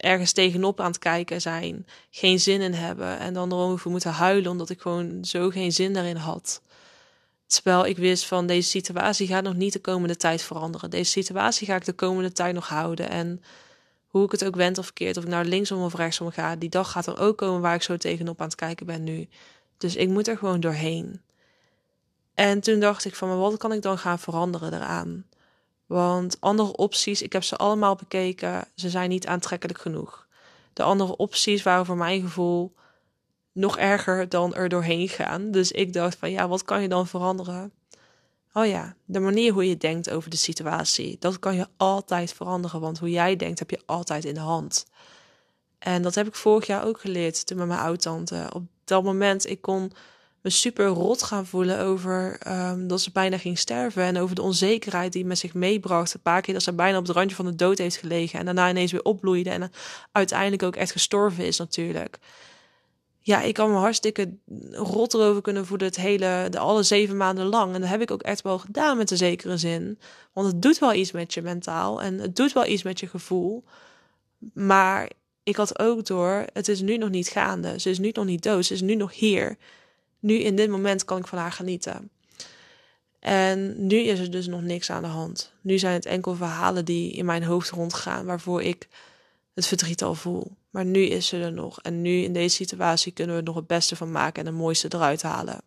ergens 0.00 0.32
tegenop 0.32 0.80
aan 0.80 0.90
het 0.90 0.98
kijken 0.98 1.40
zijn. 1.40 1.86
Geen 2.10 2.40
zin 2.40 2.60
in 2.60 2.72
hebben. 2.74 3.18
En 3.18 3.34
dan 3.34 3.52
erover 3.52 3.90
moeten 3.90 4.12
huilen 4.12 4.50
omdat 4.50 4.70
ik 4.70 4.80
gewoon 4.80 5.24
zo 5.24 5.50
geen 5.50 5.72
zin 5.72 5.92
daarin 5.92 6.16
had. 6.16 6.62
Terwijl 7.46 7.86
ik 7.86 7.96
wist 7.96 8.26
van 8.26 8.46
deze 8.46 8.68
situatie 8.68 9.26
gaat 9.26 9.42
nog 9.42 9.54
niet 9.54 9.72
de 9.72 9.80
komende 9.80 10.16
tijd 10.16 10.42
veranderen. 10.42 10.90
Deze 10.90 11.10
situatie 11.10 11.66
ga 11.66 11.74
ik 11.74 11.84
de 11.84 11.92
komende 11.92 12.32
tijd 12.32 12.54
nog 12.54 12.68
houden. 12.68 13.10
En 13.10 13.42
hoe 14.06 14.24
ik 14.24 14.30
het 14.30 14.44
ook 14.44 14.56
wend 14.56 14.78
of 14.78 14.92
keert, 14.92 15.16
of 15.16 15.22
ik 15.22 15.28
nou 15.28 15.44
linksom 15.44 15.82
of 15.82 15.94
rechtsom 15.94 16.30
ga, 16.30 16.56
die 16.56 16.68
dag 16.68 16.90
gaat 16.90 17.06
er 17.06 17.18
ook 17.18 17.36
komen 17.36 17.60
waar 17.60 17.74
ik 17.74 17.82
zo 17.82 17.96
tegenop 17.96 18.40
aan 18.40 18.46
het 18.46 18.54
kijken 18.54 18.86
ben 18.86 19.04
nu. 19.04 19.28
Dus 19.78 19.96
ik 19.96 20.08
moet 20.08 20.28
er 20.28 20.38
gewoon 20.38 20.60
doorheen. 20.60 21.20
En 22.34 22.60
toen 22.60 22.80
dacht 22.80 23.04
ik 23.04 23.14
van, 23.14 23.38
wat 23.38 23.56
kan 23.56 23.72
ik 23.72 23.82
dan 23.82 23.98
gaan 23.98 24.18
veranderen 24.18 24.74
eraan? 24.74 25.24
Want 25.90 26.36
andere 26.40 26.76
opties, 26.76 27.22
ik 27.22 27.32
heb 27.32 27.42
ze 27.42 27.56
allemaal 27.56 27.94
bekeken, 27.94 28.64
ze 28.74 28.90
zijn 28.90 29.08
niet 29.08 29.26
aantrekkelijk 29.26 29.80
genoeg. 29.80 30.26
De 30.72 30.82
andere 30.82 31.16
opties 31.16 31.62
waren 31.62 31.86
voor 31.86 31.96
mijn 31.96 32.20
gevoel 32.20 32.74
nog 33.52 33.78
erger 33.78 34.28
dan 34.28 34.54
er 34.54 34.68
doorheen 34.68 35.08
gaan. 35.08 35.50
Dus 35.50 35.72
ik 35.72 35.92
dacht 35.92 36.16
van, 36.18 36.30
ja, 36.30 36.48
wat 36.48 36.64
kan 36.64 36.82
je 36.82 36.88
dan 36.88 37.06
veranderen? 37.06 37.72
Oh 38.52 38.66
ja, 38.66 38.94
de 39.04 39.20
manier 39.20 39.52
hoe 39.52 39.68
je 39.68 39.76
denkt 39.76 40.10
over 40.10 40.30
de 40.30 40.36
situatie, 40.36 41.16
dat 41.18 41.38
kan 41.38 41.54
je 41.54 41.66
altijd 41.76 42.32
veranderen, 42.32 42.80
want 42.80 42.98
hoe 42.98 43.10
jij 43.10 43.36
denkt 43.36 43.58
heb 43.58 43.70
je 43.70 43.82
altijd 43.86 44.24
in 44.24 44.34
de 44.34 44.40
hand. 44.40 44.86
En 45.78 46.02
dat 46.02 46.14
heb 46.14 46.26
ik 46.26 46.34
vorig 46.34 46.66
jaar 46.66 46.84
ook 46.84 47.00
geleerd 47.00 47.46
toen 47.46 47.58
met 47.58 47.66
mijn 47.66 47.80
oud-tante. 47.80 48.50
Op 48.52 48.62
dat 48.84 49.02
moment, 49.02 49.46
ik 49.46 49.62
kon 49.62 49.92
me 50.42 50.50
super 50.50 50.86
rot 50.86 51.22
gaan 51.22 51.46
voelen 51.46 51.80
over 51.80 52.40
um, 52.48 52.88
dat 52.88 53.00
ze 53.00 53.10
bijna 53.12 53.38
ging 53.38 53.58
sterven. 53.58 54.02
En 54.02 54.18
over 54.18 54.34
de 54.34 54.42
onzekerheid 54.42 55.12
die 55.12 55.24
met 55.24 55.38
zich 55.38 55.54
meebracht. 55.54 56.14
Een 56.14 56.20
paar 56.20 56.40
keer 56.40 56.54
dat 56.54 56.62
ze 56.62 56.72
bijna 56.72 56.98
op 56.98 57.06
het 57.06 57.16
randje 57.16 57.36
van 57.36 57.44
de 57.44 57.54
dood 57.54 57.78
heeft 57.78 57.96
gelegen. 57.96 58.38
En 58.38 58.44
daarna 58.44 58.68
ineens 58.68 58.92
weer 58.92 59.04
opbloeide. 59.04 59.50
En 59.50 59.72
uiteindelijk 60.12 60.62
ook 60.62 60.76
echt 60.76 60.92
gestorven 60.92 61.46
is 61.46 61.58
natuurlijk. 61.58 62.18
Ja, 63.22 63.40
ik 63.40 63.54
kan 63.54 63.70
me 63.70 63.76
hartstikke 63.76 64.36
rot 64.70 65.14
erover 65.14 65.42
kunnen 65.42 65.66
voelen 65.66 65.86
het 65.86 65.96
hele, 65.96 66.46
de 66.50 66.58
alle 66.58 66.82
zeven 66.82 67.16
maanden 67.16 67.46
lang. 67.46 67.74
En 67.74 67.80
dat 67.80 67.90
heb 67.90 68.00
ik 68.00 68.10
ook 68.10 68.22
echt 68.22 68.42
wel 68.42 68.58
gedaan 68.58 68.96
met 68.96 69.10
een 69.10 69.16
zekere 69.16 69.56
zin. 69.56 69.98
Want 70.32 70.46
het 70.46 70.62
doet 70.62 70.78
wel 70.78 70.94
iets 70.94 71.12
met 71.12 71.34
je 71.34 71.42
mentaal. 71.42 72.02
En 72.02 72.18
het 72.18 72.36
doet 72.36 72.52
wel 72.52 72.66
iets 72.66 72.82
met 72.82 73.00
je 73.00 73.06
gevoel. 73.06 73.64
Maar 74.52 75.10
ik 75.42 75.56
had 75.56 75.78
ook 75.78 76.06
door, 76.06 76.44
het 76.52 76.68
is 76.68 76.80
nu 76.80 76.96
nog 76.96 77.10
niet 77.10 77.28
gaande. 77.28 77.80
Ze 77.80 77.90
is 77.90 77.98
nu 77.98 78.10
nog 78.12 78.24
niet 78.24 78.42
dood. 78.42 78.64
Ze 78.64 78.74
is 78.74 78.80
nu 78.80 78.94
nog 78.94 79.14
hier. 79.14 79.56
Nu 80.20 80.34
in 80.34 80.56
dit 80.56 80.70
moment 80.70 81.04
kan 81.04 81.18
ik 81.18 81.26
van 81.26 81.38
haar 81.38 81.52
genieten. 81.52 82.10
En 83.20 83.86
nu 83.86 83.96
is 83.96 84.18
er 84.18 84.30
dus 84.30 84.46
nog 84.46 84.62
niks 84.62 84.90
aan 84.90 85.02
de 85.02 85.08
hand. 85.08 85.52
Nu 85.60 85.78
zijn 85.78 85.94
het 85.94 86.06
enkel 86.06 86.34
verhalen 86.34 86.84
die 86.84 87.12
in 87.12 87.24
mijn 87.24 87.42
hoofd 87.42 87.70
rondgaan, 87.70 88.24
waarvoor 88.24 88.62
ik 88.62 88.88
het 89.54 89.66
verdriet 89.66 90.02
al 90.02 90.14
voel. 90.14 90.56
Maar 90.70 90.84
nu 90.84 91.02
is 91.02 91.26
ze 91.26 91.42
er 91.42 91.52
nog. 91.52 91.80
En 91.80 92.02
nu 92.02 92.22
in 92.22 92.32
deze 92.32 92.54
situatie 92.54 93.12
kunnen 93.12 93.34
we 93.34 93.40
er 93.40 93.46
nog 93.46 93.56
het 93.56 93.66
beste 93.66 93.96
van 93.96 94.10
maken 94.10 94.40
en 94.40 94.48
het 94.48 94.60
mooiste 94.60 94.88
eruit 94.90 95.22
halen. 95.22 95.60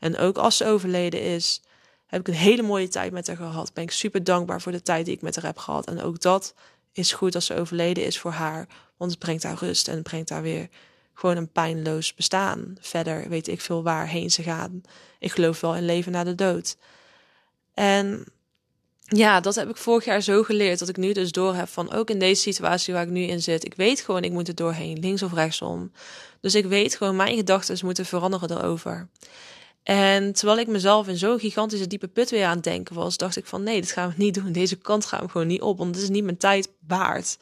En 0.00 0.18
ook 0.18 0.38
als 0.38 0.56
ze 0.56 0.66
overleden 0.66 1.22
is, 1.22 1.62
heb 2.06 2.20
ik 2.20 2.28
een 2.28 2.40
hele 2.40 2.62
mooie 2.62 2.88
tijd 2.88 3.12
met 3.12 3.26
haar 3.26 3.36
gehad. 3.36 3.72
Ben 3.72 3.84
ik 3.84 3.90
super 3.90 4.24
dankbaar 4.24 4.60
voor 4.60 4.72
de 4.72 4.82
tijd 4.82 5.04
die 5.04 5.14
ik 5.14 5.22
met 5.22 5.34
haar 5.34 5.44
heb 5.44 5.58
gehad. 5.58 5.86
En 5.86 6.02
ook 6.02 6.20
dat 6.20 6.54
is 6.92 7.12
goed 7.12 7.34
als 7.34 7.46
ze 7.46 7.54
overleden 7.54 8.04
is 8.04 8.18
voor 8.18 8.30
haar. 8.30 8.68
Want 8.96 9.10
het 9.10 9.20
brengt 9.20 9.42
haar 9.42 9.58
rust 9.58 9.88
en 9.88 9.94
het 9.94 10.02
brengt 10.02 10.30
haar 10.30 10.42
weer 10.42 10.68
gewoon 11.14 11.36
een 11.36 11.52
pijnloos 11.52 12.14
bestaan. 12.14 12.76
Verder 12.80 13.28
weet 13.28 13.48
ik 13.48 13.60
veel 13.60 13.82
waarheen 13.82 14.30
ze 14.30 14.42
gaan. 14.42 14.82
Ik 15.18 15.32
geloof 15.32 15.60
wel 15.60 15.76
in 15.76 15.84
leven 15.84 16.12
na 16.12 16.24
de 16.24 16.34
dood. 16.34 16.76
En 17.74 18.24
ja, 19.00 19.40
dat 19.40 19.54
heb 19.54 19.68
ik 19.68 19.76
vorig 19.76 20.04
jaar 20.04 20.20
zo 20.20 20.42
geleerd 20.42 20.78
dat 20.78 20.88
ik 20.88 20.96
nu 20.96 21.12
dus 21.12 21.32
door 21.32 21.54
heb 21.54 21.68
van 21.68 21.92
ook 21.92 22.10
in 22.10 22.18
deze 22.18 22.42
situatie 22.42 22.94
waar 22.94 23.02
ik 23.02 23.10
nu 23.10 23.22
in 23.22 23.42
zit. 23.42 23.64
Ik 23.64 23.74
weet 23.74 24.00
gewoon, 24.00 24.22
ik 24.22 24.32
moet 24.32 24.48
er 24.48 24.54
doorheen, 24.54 24.98
links 24.98 25.22
of 25.22 25.32
rechtsom. 25.32 25.92
Dus 26.40 26.54
ik 26.54 26.64
weet 26.64 26.96
gewoon, 26.96 27.16
mijn 27.16 27.36
gedachten 27.36 27.78
moeten 27.82 28.06
veranderen 28.06 28.50
erover. 28.50 29.08
En 29.82 30.32
terwijl 30.32 30.58
ik 30.58 30.66
mezelf 30.66 31.08
in 31.08 31.16
zo'n 31.16 31.38
gigantische 31.38 31.86
diepe 31.86 32.08
put 32.08 32.30
weer 32.30 32.46
aan 32.46 32.54
het 32.54 32.64
denken 32.64 32.94
was, 32.94 33.16
dacht 33.16 33.36
ik 33.36 33.46
van 33.46 33.62
nee, 33.62 33.80
dit 33.80 33.92
gaan 33.92 34.08
we 34.08 34.14
niet 34.16 34.34
doen. 34.34 34.52
Deze 34.52 34.76
kant 34.76 35.04
gaan 35.06 35.24
we 35.24 35.30
gewoon 35.30 35.46
niet 35.46 35.60
op, 35.60 35.78
want 35.78 35.94
het 35.94 36.04
is 36.04 36.10
niet 36.10 36.24
mijn 36.24 36.36
tijd 36.36 36.68
waard. 36.86 37.38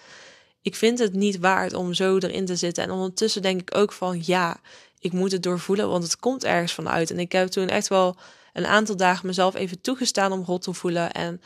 Ik 0.62 0.74
vind 0.74 0.98
het 0.98 1.12
niet 1.12 1.38
waard 1.38 1.72
om 1.72 1.94
zo 1.94 2.18
erin 2.18 2.44
te 2.44 2.56
zitten. 2.56 2.84
En 2.84 2.90
ondertussen 2.90 3.42
denk 3.42 3.60
ik 3.60 3.76
ook 3.76 3.92
van 3.92 4.22
ja, 4.24 4.60
ik 4.98 5.12
moet 5.12 5.32
het 5.32 5.42
doorvoelen, 5.42 5.88
want 5.88 6.02
het 6.02 6.16
komt 6.16 6.44
ergens 6.44 6.72
vanuit. 6.72 7.10
En 7.10 7.18
ik 7.18 7.32
heb 7.32 7.48
toen 7.48 7.68
echt 7.68 7.88
wel 7.88 8.16
een 8.52 8.66
aantal 8.66 8.96
dagen 8.96 9.26
mezelf 9.26 9.54
even 9.54 9.80
toegestaan 9.80 10.32
om 10.32 10.44
rot 10.44 10.62
te 10.62 10.72
voelen. 10.72 11.12
En 11.12 11.40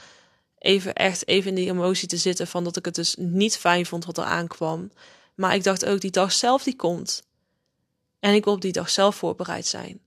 even 0.58 0.94
echt 0.94 1.28
even 1.28 1.48
in 1.48 1.54
die 1.54 1.70
emotie 1.70 2.08
te 2.08 2.16
zitten 2.16 2.46
van 2.46 2.64
dat 2.64 2.76
ik 2.76 2.84
het 2.84 2.94
dus 2.94 3.16
niet 3.18 3.56
fijn 3.56 3.86
vond 3.86 4.04
wat 4.04 4.18
er 4.18 4.24
aankwam. 4.24 4.90
Maar 5.34 5.54
ik 5.54 5.64
dacht 5.64 5.84
ook, 5.84 6.00
die 6.00 6.10
dag 6.10 6.32
zelf 6.32 6.62
die 6.62 6.76
komt. 6.76 7.22
En 8.20 8.34
ik 8.34 8.44
wil 8.44 8.52
op 8.52 8.60
die 8.60 8.72
dag 8.72 8.90
zelf 8.90 9.16
voorbereid 9.16 9.66
zijn. 9.66 10.00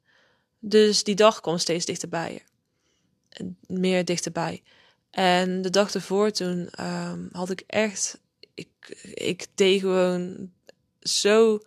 Dus 0.59 1.03
die 1.03 1.15
dag 1.15 1.41
kwam 1.41 1.57
steeds 1.57 1.85
dichterbij. 1.85 2.43
Meer 3.67 4.05
dichterbij. 4.05 4.63
En 5.09 5.61
de 5.61 5.69
dag 5.69 5.93
ervoor 5.93 6.31
toen 6.31 6.69
um, 6.79 7.29
had 7.31 7.49
ik 7.49 7.63
echt... 7.67 8.19
Ik, 8.59 9.01
ik 9.13 9.47
deed 9.55 9.79
gewoon 9.79 10.51
zo 10.99 11.59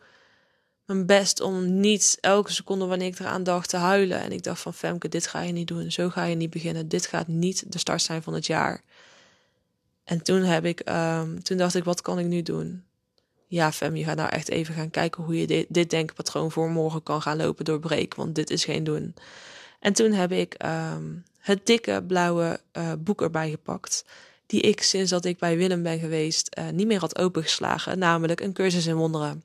mijn 0.85 1.07
best 1.07 1.41
om 1.41 1.81
niet 1.81 2.19
elke 2.21 2.53
seconde 2.53 2.87
wanneer 2.87 3.07
ik 3.07 3.19
eraan 3.19 3.43
dacht 3.43 3.69
te 3.69 3.77
huilen. 3.77 4.21
En 4.21 4.33
ik 4.33 4.43
dacht 4.43 4.61
van 4.61 4.75
Femke, 4.75 5.09
dit 5.09 5.27
ga 5.27 5.41
je 5.41 5.53
niet 5.53 5.69
doen. 5.69 5.93
Zo 5.93 6.09
ga 6.09 6.25
je 6.25 6.35
niet 6.35 6.51
beginnen. 6.51 6.89
Dit 6.89 7.07
gaat 7.07 7.29
niet 7.29 7.73
de 7.73 7.79
start 7.79 8.03
zijn 8.03 8.23
van 8.23 8.35
het 8.35 8.47
jaar. 8.47 8.83
En 10.05 10.23
toen 10.23 10.43
heb 10.43 10.65
ik, 10.65 10.91
um, 10.91 11.43
toen 11.43 11.57
dacht 11.57 11.75
ik, 11.75 11.85
wat 11.85 12.03
kan 12.03 12.19
ik 12.19 12.27
nu 12.27 12.43
doen? 12.43 12.85
Ja, 13.47 13.73
Fem, 13.73 13.97
je 13.97 14.05
gaat 14.05 14.17
nou 14.17 14.29
echt 14.29 14.49
even 14.49 14.75
gaan 14.75 14.91
kijken 14.91 15.23
hoe 15.23 15.39
je 15.39 15.67
dit, 15.69 15.91
denkpatroon 15.91 16.51
voor 16.51 16.71
morgen 16.71 17.03
kan 17.03 17.23
gaan 17.23 17.37
lopen 17.37 17.65
doorbreken. 17.65 18.19
Want 18.19 18.35
dit 18.35 18.51
is 18.51 18.65
geen 18.65 18.85
doen. 18.85 19.15
En 19.81 19.93
toen 19.93 20.13
heb 20.13 20.33
ik 20.33 20.65
um, 20.65 21.25
het 21.39 21.67
dikke 21.67 22.05
blauwe 22.07 22.61
uh, 22.77 22.93
boek 22.99 23.23
erbij 23.23 23.51
gepakt. 23.51 24.05
Die 24.53 24.61
ik 24.61 24.83
sinds 24.83 25.11
dat 25.11 25.25
ik 25.25 25.39
bij 25.39 25.57
Willem 25.57 25.83
ben 25.83 25.99
geweest 25.99 26.57
uh, 26.59 26.69
niet 26.69 26.87
meer 26.87 27.01
had 27.01 27.19
opengeslagen. 27.19 27.99
Namelijk 27.99 28.41
een 28.41 28.53
cursus 28.53 28.87
in 28.87 28.95
wonderen. 28.95 29.45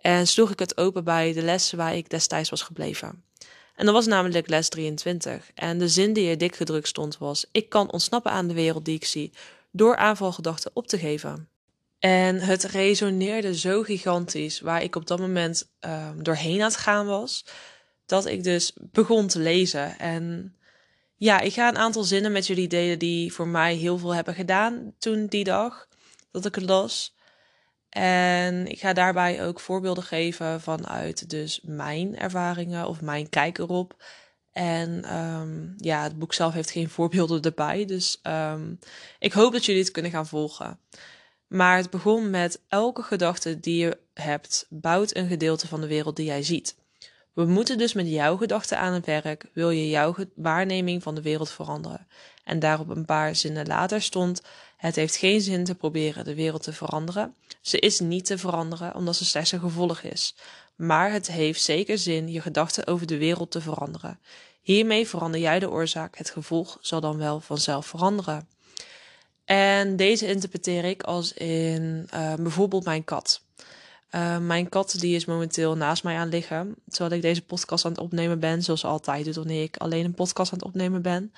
En 0.00 0.26
sloeg 0.26 0.50
ik 0.50 0.58
het 0.58 0.76
open 0.76 1.04
bij 1.04 1.32
de 1.32 1.42
les 1.42 1.72
waar 1.72 1.96
ik 1.96 2.10
destijds 2.10 2.50
was 2.50 2.62
gebleven. 2.62 3.24
En 3.74 3.84
dat 3.84 3.94
was 3.94 4.06
namelijk 4.06 4.48
les 4.48 4.68
23. 4.68 5.50
En 5.54 5.78
de 5.78 5.88
zin 5.88 6.12
die 6.12 6.30
er 6.30 6.38
dik 6.38 6.56
gedrukt 6.56 6.88
stond 6.88 7.18
was: 7.18 7.46
Ik 7.52 7.68
kan 7.68 7.92
ontsnappen 7.92 8.30
aan 8.30 8.48
de 8.48 8.54
wereld 8.54 8.84
die 8.84 8.94
ik 8.94 9.04
zie 9.04 9.32
door 9.70 9.96
aanvalgedachten 9.96 10.70
op 10.74 10.86
te 10.86 10.98
geven. 10.98 11.48
En 11.98 12.40
het 12.40 12.64
resoneerde 12.64 13.56
zo 13.56 13.82
gigantisch, 13.82 14.60
waar 14.60 14.82
ik 14.82 14.96
op 14.96 15.06
dat 15.06 15.18
moment 15.18 15.68
um, 15.80 16.22
doorheen 16.22 16.60
aan 16.60 16.68
het 16.68 16.76
gaan 16.76 17.06
was, 17.06 17.44
dat 18.06 18.26
ik 18.26 18.44
dus 18.44 18.72
begon 18.76 19.26
te 19.26 19.38
lezen. 19.38 19.98
En 19.98 20.56
ja, 21.16 21.40
ik 21.40 21.52
ga 21.52 21.68
een 21.68 21.78
aantal 21.78 22.04
zinnen 22.04 22.32
met 22.32 22.46
jullie 22.46 22.68
delen 22.68 22.98
die 22.98 23.32
voor 23.32 23.48
mij 23.48 23.74
heel 23.74 23.98
veel 23.98 24.14
hebben 24.14 24.34
gedaan 24.34 24.94
toen 24.98 25.26
die 25.26 25.44
dag 25.44 25.88
dat 26.30 26.44
ik 26.44 26.54
het 26.54 26.64
las. 26.64 27.14
En 27.88 28.66
ik 28.66 28.80
ga 28.80 28.92
daarbij 28.92 29.44
ook 29.46 29.60
voorbeelden 29.60 30.04
geven 30.04 30.60
vanuit 30.60 31.30
dus 31.30 31.60
mijn 31.62 32.18
ervaringen 32.18 32.88
of 32.88 33.00
mijn 33.00 33.28
kijk 33.28 33.58
erop. 33.58 34.04
En 34.52 35.16
um, 35.16 35.74
ja, 35.76 36.02
het 36.02 36.18
boek 36.18 36.34
zelf 36.34 36.52
heeft 36.52 36.70
geen 36.70 36.88
voorbeelden 36.88 37.42
erbij. 37.42 37.84
Dus 37.84 38.20
um, 38.22 38.78
ik 39.18 39.32
hoop 39.32 39.52
dat 39.52 39.64
jullie 39.64 39.82
het 39.82 39.90
kunnen 39.90 40.10
gaan 40.10 40.26
volgen. 40.26 40.78
Maar 41.46 41.76
het 41.76 41.90
begon 41.90 42.30
met 42.30 42.62
elke 42.68 43.02
gedachte 43.02 43.60
die 43.60 43.84
je 43.84 43.98
hebt, 44.14 44.66
bouwt 44.68 45.16
een 45.16 45.28
gedeelte 45.28 45.68
van 45.68 45.80
de 45.80 45.86
wereld 45.86 46.16
die 46.16 46.26
jij 46.26 46.42
ziet. 46.42 46.76
We 47.36 47.44
moeten 47.44 47.78
dus 47.78 47.92
met 47.92 48.08
jouw 48.08 48.36
gedachten 48.36 48.78
aan 48.78 48.92
het 48.92 49.06
werk, 49.06 49.44
wil 49.52 49.70
je 49.70 49.88
jouw 49.88 50.14
waarneming 50.34 51.02
van 51.02 51.14
de 51.14 51.22
wereld 51.22 51.50
veranderen. 51.50 52.06
En 52.44 52.58
daarop 52.58 52.88
een 52.88 53.04
paar 53.04 53.36
zinnen 53.36 53.66
later 53.66 54.02
stond: 54.02 54.42
Het 54.76 54.96
heeft 54.96 55.16
geen 55.16 55.40
zin 55.40 55.64
te 55.64 55.74
proberen 55.74 56.24
de 56.24 56.34
wereld 56.34 56.62
te 56.62 56.72
veranderen. 56.72 57.34
Ze 57.60 57.78
is 57.78 58.00
niet 58.00 58.24
te 58.24 58.38
veranderen 58.38 58.94
omdat 58.94 59.16
ze 59.16 59.24
slechts 59.24 59.52
een 59.52 59.60
gevolg 59.60 60.02
is. 60.02 60.34
Maar 60.76 61.12
het 61.12 61.26
heeft 61.26 61.62
zeker 61.62 61.98
zin 61.98 62.28
je 62.28 62.40
gedachten 62.40 62.86
over 62.86 63.06
de 63.06 63.18
wereld 63.18 63.50
te 63.50 63.60
veranderen. 63.60 64.18
Hiermee 64.62 65.08
verander 65.08 65.40
jij 65.40 65.58
de 65.58 65.70
oorzaak, 65.70 66.16
het 66.16 66.30
gevolg 66.30 66.78
zal 66.80 67.00
dan 67.00 67.16
wel 67.16 67.40
vanzelf 67.40 67.86
veranderen. 67.86 68.48
En 69.44 69.96
deze 69.96 70.26
interpreteer 70.26 70.84
ik 70.84 71.02
als 71.02 71.32
in 71.32 72.08
uh, 72.14 72.34
bijvoorbeeld 72.34 72.84
mijn 72.84 73.04
kat. 73.04 73.45
Uh, 74.16 74.38
mijn 74.38 74.68
kat 74.68 74.94
die 74.98 75.14
is 75.14 75.24
momenteel 75.24 75.76
naast 75.76 76.04
mij 76.04 76.16
aan 76.16 76.28
liggen, 76.28 76.74
terwijl 76.88 77.16
ik 77.16 77.22
deze 77.22 77.42
podcast 77.42 77.84
aan 77.84 77.90
het 77.90 78.00
opnemen 78.00 78.40
ben, 78.40 78.62
zoals 78.62 78.84
altijd 78.84 79.24
doet 79.24 79.34
wanneer 79.34 79.62
ik 79.62 79.76
alleen 79.76 80.04
een 80.04 80.14
podcast 80.14 80.52
aan 80.52 80.58
het 80.58 80.66
opnemen 80.66 81.02
ben. 81.02 81.32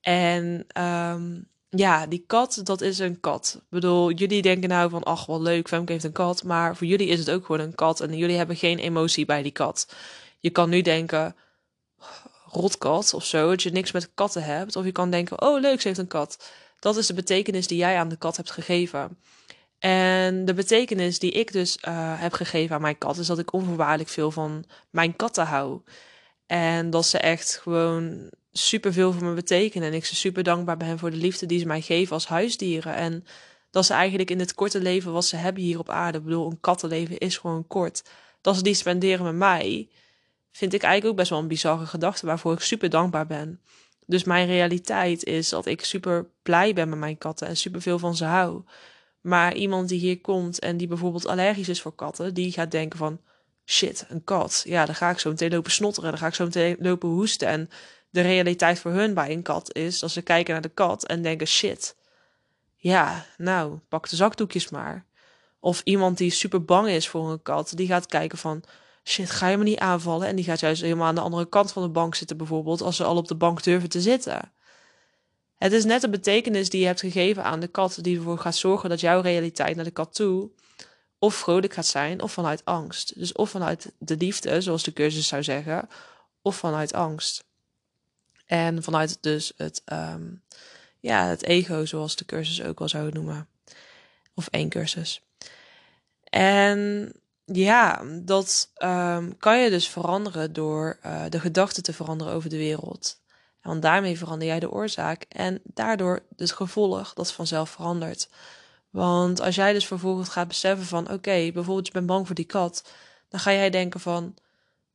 En 0.00 0.66
um, 0.82 1.48
ja, 1.68 2.06
die 2.06 2.24
kat, 2.26 2.60
dat 2.64 2.80
is 2.80 2.98
een 2.98 3.20
kat. 3.20 3.54
Ik 3.56 3.68
bedoel, 3.68 4.10
jullie 4.10 4.42
denken 4.42 4.68
nou 4.68 4.90
van, 4.90 5.02
ach, 5.02 5.26
wat 5.26 5.40
leuk, 5.40 5.68
Femke 5.68 5.92
heeft 5.92 6.04
een 6.04 6.12
kat. 6.12 6.44
Maar 6.44 6.76
voor 6.76 6.86
jullie 6.86 7.08
is 7.08 7.18
het 7.18 7.30
ook 7.30 7.46
gewoon 7.46 7.60
een 7.60 7.74
kat. 7.74 8.00
En 8.00 8.16
jullie 8.16 8.36
hebben 8.36 8.56
geen 8.56 8.78
emotie 8.78 9.24
bij 9.24 9.42
die 9.42 9.52
kat. 9.52 9.94
Je 10.40 10.50
kan 10.50 10.70
nu 10.70 10.82
denken, 10.82 11.36
rotkat 12.50 13.14
of 13.14 13.24
zo, 13.24 13.48
dat 13.48 13.62
je 13.62 13.70
niks 13.70 13.92
met 13.92 14.10
katten 14.14 14.42
hebt. 14.44 14.76
Of 14.76 14.84
je 14.84 14.92
kan 14.92 15.10
denken, 15.10 15.42
oh 15.42 15.60
leuk, 15.60 15.80
ze 15.80 15.88
heeft 15.88 16.00
een 16.00 16.06
kat. 16.06 16.50
Dat 16.78 16.96
is 16.96 17.06
de 17.06 17.14
betekenis 17.14 17.66
die 17.66 17.78
jij 17.78 17.98
aan 17.98 18.08
de 18.08 18.16
kat 18.16 18.36
hebt 18.36 18.50
gegeven. 18.50 19.18
En 19.84 20.44
de 20.44 20.54
betekenis 20.54 21.18
die 21.18 21.30
ik 21.30 21.52
dus 21.52 21.78
uh, 21.88 22.20
heb 22.20 22.32
gegeven 22.32 22.74
aan 22.74 22.80
mijn 22.80 22.98
kat, 22.98 23.18
is 23.18 23.26
dat 23.26 23.38
ik 23.38 23.52
onvoorwaardelijk 23.52 24.08
veel 24.08 24.30
van 24.30 24.64
mijn 24.90 25.16
katten 25.16 25.46
hou. 25.46 25.80
En 26.46 26.90
dat 26.90 27.06
ze 27.06 27.18
echt 27.18 27.58
gewoon 27.62 28.30
super 28.52 28.92
veel 28.92 29.12
voor 29.12 29.24
me 29.24 29.34
betekenen. 29.34 29.88
En 29.88 29.94
ik 29.94 30.04
ze 30.04 30.14
super 30.14 30.42
dankbaar 30.42 30.76
ben 30.76 30.98
voor 30.98 31.10
de 31.10 31.16
liefde 31.16 31.46
die 31.46 31.58
ze 31.58 31.66
mij 31.66 31.80
geven 31.80 32.12
als 32.12 32.26
huisdieren. 32.26 32.94
En 32.94 33.24
dat 33.70 33.86
ze 33.86 33.92
eigenlijk 33.92 34.30
in 34.30 34.38
het 34.38 34.54
korte 34.54 34.80
leven 34.80 35.12
wat 35.12 35.24
ze 35.24 35.36
hebben 35.36 35.62
hier 35.62 35.78
op 35.78 35.90
aarde. 35.90 36.18
Ik 36.18 36.24
bedoel, 36.24 36.50
een 36.50 36.60
kattenleven 36.60 37.18
is 37.18 37.38
gewoon 37.38 37.66
kort. 37.66 38.02
Dat 38.40 38.56
ze 38.56 38.62
die 38.62 38.74
spenderen 38.74 39.24
met 39.24 39.34
mij, 39.34 39.88
vind 40.50 40.74
ik 40.74 40.82
eigenlijk 40.82 41.12
ook 41.12 41.18
best 41.18 41.30
wel 41.30 41.38
een 41.38 41.48
bizarre 41.48 41.86
gedachte 41.86 42.26
waarvoor 42.26 42.52
ik 42.52 42.60
super 42.60 42.90
dankbaar 42.90 43.26
ben. 43.26 43.60
Dus 44.06 44.24
mijn 44.24 44.46
realiteit 44.46 45.24
is 45.24 45.48
dat 45.48 45.66
ik 45.66 45.84
super 45.84 46.26
blij 46.42 46.72
ben 46.72 46.88
met 46.88 46.98
mijn 46.98 47.18
katten 47.18 47.46
en 47.46 47.56
super 47.56 47.82
veel 47.82 47.98
van 47.98 48.16
ze 48.16 48.24
hou. 48.24 48.62
Maar 49.24 49.54
iemand 49.54 49.88
die 49.88 49.98
hier 49.98 50.20
komt 50.20 50.58
en 50.58 50.76
die 50.76 50.86
bijvoorbeeld 50.86 51.26
allergisch 51.26 51.68
is 51.68 51.82
voor 51.82 51.94
katten, 51.94 52.34
die 52.34 52.52
gaat 52.52 52.70
denken 52.70 52.98
van 52.98 53.20
shit, 53.64 54.06
een 54.08 54.24
kat. 54.24 54.62
Ja, 54.66 54.86
dan 54.86 54.94
ga 54.94 55.10
ik 55.10 55.18
zo 55.18 55.30
meteen 55.30 55.50
lopen 55.50 55.70
snotteren, 55.70 56.10
dan 56.10 56.18
ga 56.18 56.26
ik 56.26 56.34
zo 56.34 56.44
meteen 56.44 56.76
lopen 56.78 57.08
hoesten. 57.08 57.48
En 57.48 57.70
de 58.10 58.20
realiteit 58.20 58.78
voor 58.78 58.90
hun 58.90 59.14
bij 59.14 59.30
een 59.30 59.42
kat 59.42 59.74
is 59.74 59.98
dat 59.98 60.10
ze 60.10 60.22
kijken 60.22 60.52
naar 60.52 60.62
de 60.62 60.68
kat 60.68 61.06
en 61.06 61.22
denken 61.22 61.46
shit. 61.46 61.96
Ja, 62.76 63.26
nou, 63.36 63.78
pak 63.88 64.08
de 64.08 64.16
zakdoekjes 64.16 64.68
maar. 64.68 65.04
Of 65.60 65.80
iemand 65.84 66.18
die 66.18 66.30
super 66.30 66.64
bang 66.64 66.88
is 66.88 67.08
voor 67.08 67.30
een 67.30 67.42
kat, 67.42 67.72
die 67.74 67.86
gaat 67.86 68.06
kijken 68.06 68.38
van 68.38 68.62
shit, 69.04 69.30
ga 69.30 69.48
je 69.48 69.56
me 69.56 69.64
niet 69.64 69.78
aanvallen? 69.78 70.28
En 70.28 70.36
die 70.36 70.44
gaat 70.44 70.60
juist 70.60 70.82
helemaal 70.82 71.06
aan 71.06 71.14
de 71.14 71.20
andere 71.20 71.48
kant 71.48 71.72
van 71.72 71.82
de 71.82 71.88
bank 71.88 72.14
zitten 72.14 72.36
bijvoorbeeld, 72.36 72.82
als 72.82 72.96
ze 72.96 73.04
al 73.04 73.16
op 73.16 73.28
de 73.28 73.36
bank 73.36 73.62
durven 73.62 73.88
te 73.88 74.00
zitten. 74.00 74.52
Het 75.58 75.72
is 75.72 75.84
net 75.84 76.00
de 76.00 76.08
betekenis 76.08 76.70
die 76.70 76.80
je 76.80 76.86
hebt 76.86 77.00
gegeven 77.00 77.44
aan 77.44 77.60
de 77.60 77.68
kat, 77.68 77.98
die 78.00 78.16
ervoor 78.16 78.38
gaat 78.38 78.56
zorgen 78.56 78.88
dat 78.88 79.00
jouw 79.00 79.20
realiteit 79.20 79.76
naar 79.76 79.84
de 79.84 79.90
kat 79.90 80.14
toe 80.14 80.50
of 81.18 81.34
vrolijk 81.34 81.72
gaat 81.72 81.86
zijn, 81.86 82.22
of 82.22 82.32
vanuit 82.32 82.64
angst. 82.64 83.18
Dus 83.18 83.32
of 83.32 83.50
vanuit 83.50 83.92
de 83.98 84.16
liefde, 84.16 84.60
zoals 84.60 84.82
de 84.82 84.92
cursus 84.92 85.26
zou 85.26 85.42
zeggen, 85.42 85.88
of 86.42 86.56
vanuit 86.56 86.92
angst. 86.92 87.44
En 88.46 88.82
vanuit 88.82 89.18
dus 89.20 89.52
het, 89.56 89.82
um, 89.92 90.42
ja, 91.00 91.26
het 91.26 91.42
ego, 91.42 91.84
zoals 91.84 92.16
de 92.16 92.24
cursus 92.24 92.62
ook 92.62 92.78
wel 92.78 92.88
zou 92.88 93.12
noemen. 93.12 93.48
Of 94.34 94.48
één 94.48 94.68
cursus. 94.68 95.22
En 96.24 97.12
ja, 97.44 98.04
dat 98.22 98.70
ehm, 98.74 99.30
kan 99.38 99.60
je 99.60 99.70
dus 99.70 99.88
veranderen 99.88 100.52
door 100.52 100.98
uh, 101.06 101.24
de 101.28 101.40
gedachten 101.40 101.82
te 101.82 101.92
veranderen 101.92 102.32
over 102.32 102.50
de 102.50 102.56
wereld. 102.56 103.20
Want 103.64 103.82
daarmee 103.82 104.18
verander 104.18 104.46
jij 104.46 104.60
de 104.60 104.70
oorzaak 104.70 105.24
en 105.28 105.60
daardoor 105.64 106.22
dus 106.36 106.50
gevolg 106.50 107.14
dat 107.14 107.32
vanzelf 107.32 107.70
verandert. 107.70 108.28
Want 108.90 109.40
als 109.40 109.54
jij 109.54 109.72
dus 109.72 109.86
vervolgens 109.86 110.28
gaat 110.28 110.48
beseffen 110.48 110.86
van 110.86 111.10
oké, 111.10 111.50
bijvoorbeeld 111.52 111.86
je 111.86 111.92
bent 111.92 112.06
bang 112.06 112.26
voor 112.26 112.34
die 112.34 112.44
kat, 112.44 112.90
dan 113.28 113.40
ga 113.40 113.52
jij 113.52 113.70
denken 113.70 114.00
van 114.00 114.34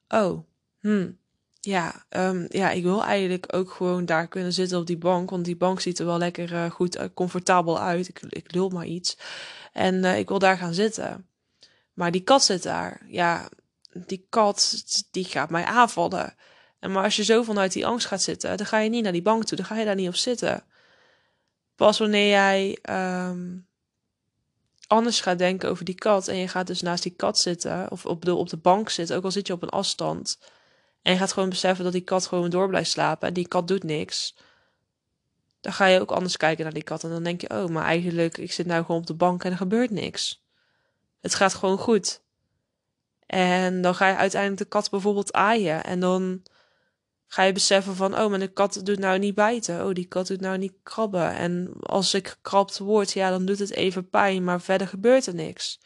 oh, 0.08 0.40
hmm, 0.80 1.18
ja, 1.62 2.06
um, 2.10 2.46
ja, 2.50 2.70
ik 2.72 2.84
wil 2.84 3.04
eigenlijk 3.04 3.46
ook 3.56 3.72
gewoon 3.72 4.06
daar 4.06 4.28
kunnen 4.28 4.54
zitten 4.54 4.78
op 4.80 4.88
die 4.88 4.98
bank. 4.98 5.30
Want 5.30 5.46
die 5.46 5.58
bank 5.58 5.80
ziet 5.80 6.00
er 6.00 6.06
wel 6.06 6.18
lekker 6.18 6.52
uh, 6.52 6.70
goed, 6.70 6.98
uh, 6.98 7.04
comfortabel 7.14 7.80
uit. 7.80 8.08
Ik, 8.08 8.22
ik 8.30 8.54
lul 8.54 8.70
maar 8.70 8.86
iets. 8.86 9.18
En 9.74 9.96
uh, 9.96 10.18
ik 10.18 10.28
wil 10.28 10.40
daar 10.40 10.58
gaan 10.58 10.74
zitten. 10.74 11.28
Maar 11.94 12.12
die 12.12 12.24
kat 12.24 12.44
zit 12.44 12.64
daar. 12.64 13.02
Ja, 13.08 13.50
die 13.92 14.26
kat, 14.30 14.84
die 15.12 15.26
gaat 15.26 15.50
mij 15.50 15.64
aanvallen. 15.64 16.36
En 16.80 16.92
maar 16.92 17.04
als 17.04 17.16
je 17.16 17.24
zo 17.24 17.44
vanuit 17.44 17.74
die 17.74 17.86
angst 17.86 18.08
gaat 18.08 18.22
zitten, 18.22 18.58
dan 18.58 18.66
ga 18.66 18.80
je 18.80 18.90
niet 18.90 19.04
naar 19.04 19.12
die 19.12 19.22
bank 19.22 19.44
toe. 19.44 19.58
Dan 19.58 19.66
ga 19.66 19.76
je 19.76 19.86
daar 19.86 19.96
niet 19.96 20.08
op 20.08 20.16
zitten. 20.16 20.64
Pas 21.76 22.00
wanneer 22.00 22.30
jij 22.30 22.78
um, 23.30 23.68
anders 24.88 25.22
gaat 25.22 25.38
denken 25.38 25.70
over 25.70 25.86
die 25.86 25.96
kat. 25.96 26.28
En 26.28 26.36
je 26.36 26.48
gaat 26.48 26.68
dus 26.68 26.82
naast 26.82 27.04
die 27.04 27.14
kat 27.16 27.40
zitten. 27.40 27.92
Of 27.92 28.06
op 28.06 28.26
de, 28.26 28.36
op 28.36 28.50
de 28.50 28.58
bank 28.58 28.90
zitten. 28.90 29.16
Ook 29.16 29.24
al 29.24 29.32
zit 29.32 29.48
je 29.48 29.54
op 29.54 29.62
een 29.62 29.70
afstand 29.70 30.38
en 31.02 31.12
je 31.12 31.18
gaat 31.18 31.34
gewoon 31.34 31.50
beseffen 31.50 31.84
dat 31.84 31.94
die 31.94 32.02
kat 32.02 32.28
gewoon 32.28 32.50
door 32.50 32.68
blijft 32.68 32.90
slapen. 32.90 33.28
En 33.28 33.34
die 33.34 33.48
kat 33.48 33.68
doet 33.68 33.84
niks. 33.84 34.36
Dan 35.62 35.74
ga 35.74 35.86
je 35.86 36.00
ook 36.00 36.12
anders 36.12 36.38
kijken 36.38 36.64
naar 36.64 36.74
die 36.74 36.84
kat. 36.84 37.04
En 37.04 37.10
dan 37.10 37.24
denk 37.24 37.42
je, 37.42 37.50
oh, 37.50 37.66
maar 37.66 37.86
eigenlijk, 37.86 38.38
ik 38.38 38.52
zit 38.52 38.66
nou 38.66 38.86
gewoon 38.86 39.02
op 39.02 39.08
de 39.08 39.14
bank 39.14 39.44
en 39.44 39.52
er 39.52 39.58
gebeurt 39.58 39.90
niks. 39.90 40.44
Het 41.22 41.36
gaat 41.36 41.54
gewoon 41.54 41.78
goed. 41.78 42.22
En 43.26 43.82
dan 43.82 43.96
ga 43.96 44.08
je 44.08 44.16
uiteindelijk 44.16 44.62
de 44.62 44.68
kat 44.68 44.90
bijvoorbeeld 44.90 45.34
aaien. 45.34 45.84
En 45.84 46.00
dan 46.00 46.44
ga 47.32 47.44
je 47.44 47.52
beseffen 47.52 47.96
van, 47.96 48.20
oh, 48.20 48.40
de 48.40 48.48
kat 48.48 48.82
doet 48.84 49.00
nou 49.00 49.20
niet 49.20 49.36
bijten. 49.36 49.86
Oh, 49.86 49.94
die 49.94 50.06
kat 50.06 50.28
doet 50.28 50.42
nou 50.42 50.58
niet 50.58 50.74
krabben. 50.84 51.36
En 51.36 51.74
als 51.80 52.14
ik 52.14 52.28
gekrabt 52.28 52.78
word, 52.78 53.12
ja, 53.12 53.30
dan 53.30 53.46
doet 53.46 53.60
het 53.60 53.72
even 53.72 54.10
pijn. 54.10 54.44
Maar 54.44 54.62
verder 54.62 54.88
gebeurt 54.88 55.26
er 55.26 55.36
niks. 55.36 55.80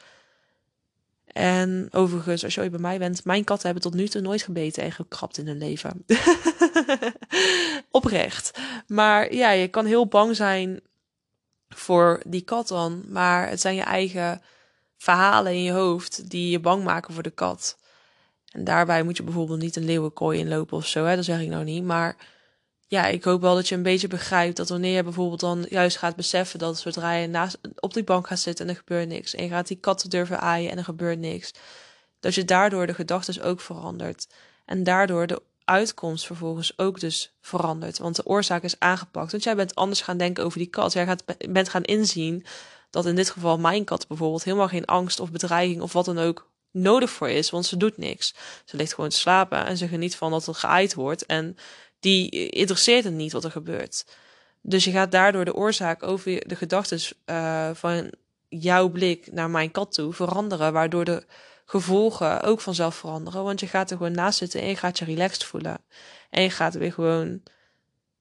En 1.25 1.87
overigens, 1.91 2.43
als 2.43 2.55
je 2.55 2.61
ooit 2.61 2.71
bij 2.71 2.79
mij 2.79 2.99
bent, 2.99 3.25
mijn 3.25 3.43
katten 3.43 3.65
hebben 3.65 3.83
tot 3.83 3.93
nu 3.93 4.07
toe 4.07 4.21
nooit 4.21 4.41
gebeten 4.41 4.83
en 4.83 4.91
gekrapt 4.91 5.37
in 5.37 5.47
hun 5.47 5.57
leven. 5.57 6.05
Oprecht. 7.91 8.59
Maar 8.87 9.33
ja, 9.33 9.51
je 9.51 9.67
kan 9.67 9.85
heel 9.85 10.07
bang 10.07 10.35
zijn 10.35 10.81
voor 11.69 12.21
die 12.25 12.41
kat 12.41 12.67
dan, 12.67 13.03
maar 13.07 13.49
het 13.49 13.61
zijn 13.61 13.75
je 13.75 13.81
eigen 13.81 14.41
verhalen 14.97 15.53
in 15.53 15.63
je 15.63 15.71
hoofd 15.71 16.29
die 16.29 16.49
je 16.49 16.59
bang 16.59 16.83
maken 16.83 17.13
voor 17.13 17.23
de 17.23 17.31
kat. 17.31 17.77
En 18.53 18.63
daarbij 18.63 19.03
moet 19.03 19.17
je 19.17 19.23
bijvoorbeeld 19.23 19.59
niet 19.59 19.75
een 19.75 19.85
leeuwenkooi 19.85 20.39
inlopen 20.39 20.77
of 20.77 20.87
zo, 20.87 21.05
hè? 21.05 21.15
dat 21.15 21.25
zeg 21.25 21.41
ik 21.41 21.47
nou 21.47 21.63
niet. 21.63 21.83
Maar 21.83 22.15
ja, 22.87 23.05
ik 23.05 23.23
hoop 23.23 23.41
wel 23.41 23.55
dat 23.55 23.67
je 23.67 23.75
een 23.75 23.83
beetje 23.83 24.07
begrijpt 24.07 24.57
dat 24.57 24.69
wanneer 24.69 24.95
je 24.95 25.03
bijvoorbeeld 25.03 25.39
dan 25.39 25.65
juist 25.69 25.97
gaat 25.97 26.15
beseffen 26.15 26.59
dat 26.59 26.79
zodra 26.79 27.13
je 27.13 27.27
naast, 27.27 27.59
op 27.79 27.93
die 27.93 28.03
bank 28.03 28.27
gaat 28.27 28.39
zitten 28.39 28.65
en 28.65 28.71
er 28.71 28.77
gebeurt 28.77 29.07
niks. 29.07 29.35
En 29.35 29.43
je 29.43 29.49
gaat 29.49 29.67
die 29.67 29.77
katten 29.77 30.09
durven 30.09 30.39
aaien 30.39 30.71
en 30.71 30.77
er 30.77 30.83
gebeurt 30.83 31.19
niks. 31.19 31.51
Dat 32.19 32.35
je 32.35 32.45
daardoor 32.45 32.87
de 32.87 32.93
gedachten 32.93 33.43
ook 33.43 33.61
verandert. 33.61 34.27
En 34.65 34.83
daardoor 34.83 35.27
de 35.27 35.41
uitkomst 35.65 36.25
vervolgens 36.25 36.77
ook 36.77 36.99
dus 36.99 37.35
verandert. 37.41 37.97
Want 37.97 38.15
de 38.15 38.25
oorzaak 38.25 38.63
is 38.63 38.79
aangepakt. 38.79 39.31
Want 39.31 39.43
jij 39.43 39.55
bent 39.55 39.75
anders 39.75 40.01
gaan 40.01 40.17
denken 40.17 40.43
over 40.43 40.57
die 40.57 40.67
kat. 40.67 40.93
Jij 40.93 41.05
gaat, 41.05 41.23
bent 41.49 41.69
gaan 41.69 41.83
inzien 41.83 42.45
dat 42.89 43.05
in 43.05 43.15
dit 43.15 43.29
geval 43.29 43.57
mijn 43.57 43.83
kat 43.83 44.07
bijvoorbeeld 44.07 44.43
helemaal 44.43 44.67
geen 44.67 44.85
angst 44.85 45.19
of 45.19 45.31
bedreiging 45.31 45.81
of 45.81 45.93
wat 45.93 46.05
dan 46.05 46.19
ook 46.19 46.51
nodig 46.73 47.09
voor 47.09 47.29
is. 47.29 47.49
Want 47.49 47.65
ze 47.65 47.77
doet 47.77 47.97
niks. 47.97 48.33
Ze 48.65 48.77
ligt 48.77 48.93
gewoon 48.93 49.09
te 49.09 49.17
slapen 49.17 49.65
en 49.65 49.77
ze 49.77 49.87
geniet 49.87 50.15
van 50.15 50.31
dat 50.31 50.47
er 50.47 50.55
geaaid 50.55 50.93
wordt. 50.93 51.25
En 51.25 51.57
die 51.99 52.49
interesseert 52.49 53.03
het 53.03 53.13
niet 53.13 53.31
wat 53.31 53.43
er 53.43 53.51
gebeurt. 53.51 54.05
Dus 54.61 54.83
je 54.83 54.91
gaat 54.91 55.11
daardoor 55.11 55.45
de 55.45 55.55
oorzaak 55.55 56.03
over 56.03 56.47
de 56.47 56.55
gedachten 56.55 56.99
uh, 57.25 57.69
van 57.73 58.11
jouw 58.49 58.89
blik 58.89 59.31
naar 59.31 59.49
mijn 59.49 59.71
kat 59.71 59.93
toe 59.93 60.13
veranderen, 60.13 60.73
waardoor 60.73 61.05
de 61.05 61.25
gevolgen 61.65 62.41
ook 62.41 62.61
vanzelf 62.61 62.95
veranderen. 62.95 63.43
Want 63.43 63.59
je 63.59 63.67
gaat 63.67 63.91
er 63.91 63.97
gewoon 63.97 64.11
naast 64.11 64.37
zitten 64.37 64.61
en 64.61 64.67
je 64.67 64.75
gaat 64.75 64.99
je 64.99 65.05
relaxed 65.05 65.43
voelen. 65.43 65.77
En 66.29 66.41
je 66.41 66.49
gaat 66.49 66.73
weer 66.73 66.93
gewoon 66.93 67.43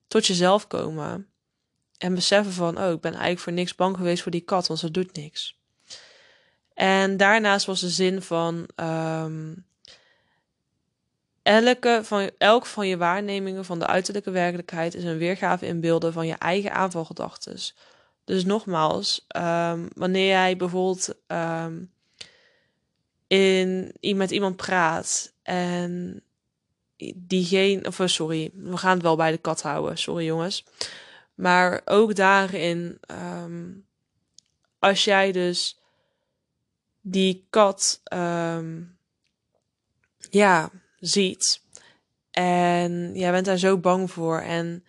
tot 0.09 0.27
jezelf 0.27 0.67
komen. 0.67 1.27
En 1.99 2.15
beseffen 2.15 2.53
van, 2.53 2.79
oh, 2.79 2.91
ik 2.91 3.01
ben 3.01 3.13
eigenlijk 3.13 3.41
voor 3.41 3.53
niks 3.53 3.75
bang 3.75 3.97
geweest 3.97 4.23
voor 4.23 4.33
die 4.33 4.41
kat, 4.41 4.67
want 4.67 4.81
ze 4.81 4.91
doet 4.91 5.17
niks. 5.17 5.61
En 6.75 7.17
daarnaast 7.17 7.67
was 7.67 7.81
de 7.81 7.89
zin 7.89 8.23
van, 8.23 8.69
um, 8.77 9.65
Elke 11.43 12.01
van, 12.03 12.31
elk 12.39 12.67
van 12.67 12.89
je 12.89 12.97
waarnemingen 12.97 13.65
van 13.65 13.79
de 13.79 13.87
uiterlijke 13.87 14.31
werkelijkheid 14.31 14.95
is 14.95 15.05
een 15.05 15.19
weergave 15.19 15.67
in 15.67 15.81
beelden 15.81 16.13
van 16.13 16.27
je 16.27 16.35
eigen 16.35 16.73
aanvalgedachten. 16.73 17.59
Dus 18.25 18.45
nogmaals, 18.45 19.27
um, 19.37 19.89
wanneer 19.95 20.27
jij 20.27 20.57
bijvoorbeeld 20.57 21.15
um, 21.27 21.93
in, 23.27 24.17
met 24.17 24.31
iemand 24.31 24.57
praat 24.57 25.33
en 25.43 26.23
diegene, 27.15 27.87
of 27.87 28.01
eh, 28.01 28.07
sorry, 28.07 28.51
we 28.55 28.77
gaan 28.77 28.95
het 28.95 29.03
wel 29.03 29.17
bij 29.17 29.31
de 29.31 29.39
kat 29.39 29.63
houden, 29.63 29.99
sorry 29.99 30.25
jongens. 30.25 30.65
Maar 31.35 31.83
ook 31.85 32.15
daarin, 32.15 33.01
als 34.79 35.05
jij 35.05 35.33
dus 35.33 35.82
die 37.03 37.47
kat, 37.51 38.01
um, 38.13 38.99
ja, 40.31 40.71
ziet. 40.99 41.61
En 42.31 43.11
jij 43.15 43.31
bent 43.31 43.45
daar 43.47 43.59
zo 43.59 43.79
bang 43.79 44.11
voor. 44.11 44.41
En 44.41 44.85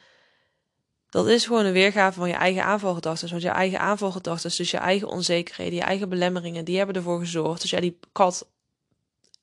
dat 1.09 1.27
is 1.27 1.45
gewoon 1.45 1.65
een 1.65 1.73
weergave 1.73 2.19
van 2.19 2.27
je 2.27 2.35
eigen 2.35 2.63
aanvalgedachten. 2.63 3.29
Want 3.29 3.41
je 3.41 3.49
eigen 3.49 3.79
aanvalgedachten, 3.79 4.51
dus 4.57 4.71
je 4.71 4.77
eigen 4.77 5.07
onzekerheden, 5.07 5.75
je 5.75 5.81
eigen 5.81 6.09
belemmeringen, 6.09 6.65
die 6.65 6.77
hebben 6.77 6.95
ervoor 6.95 7.19
gezorgd 7.19 7.61
dat 7.61 7.69
jij 7.69 7.79
die 7.79 7.99
kat 8.11 8.47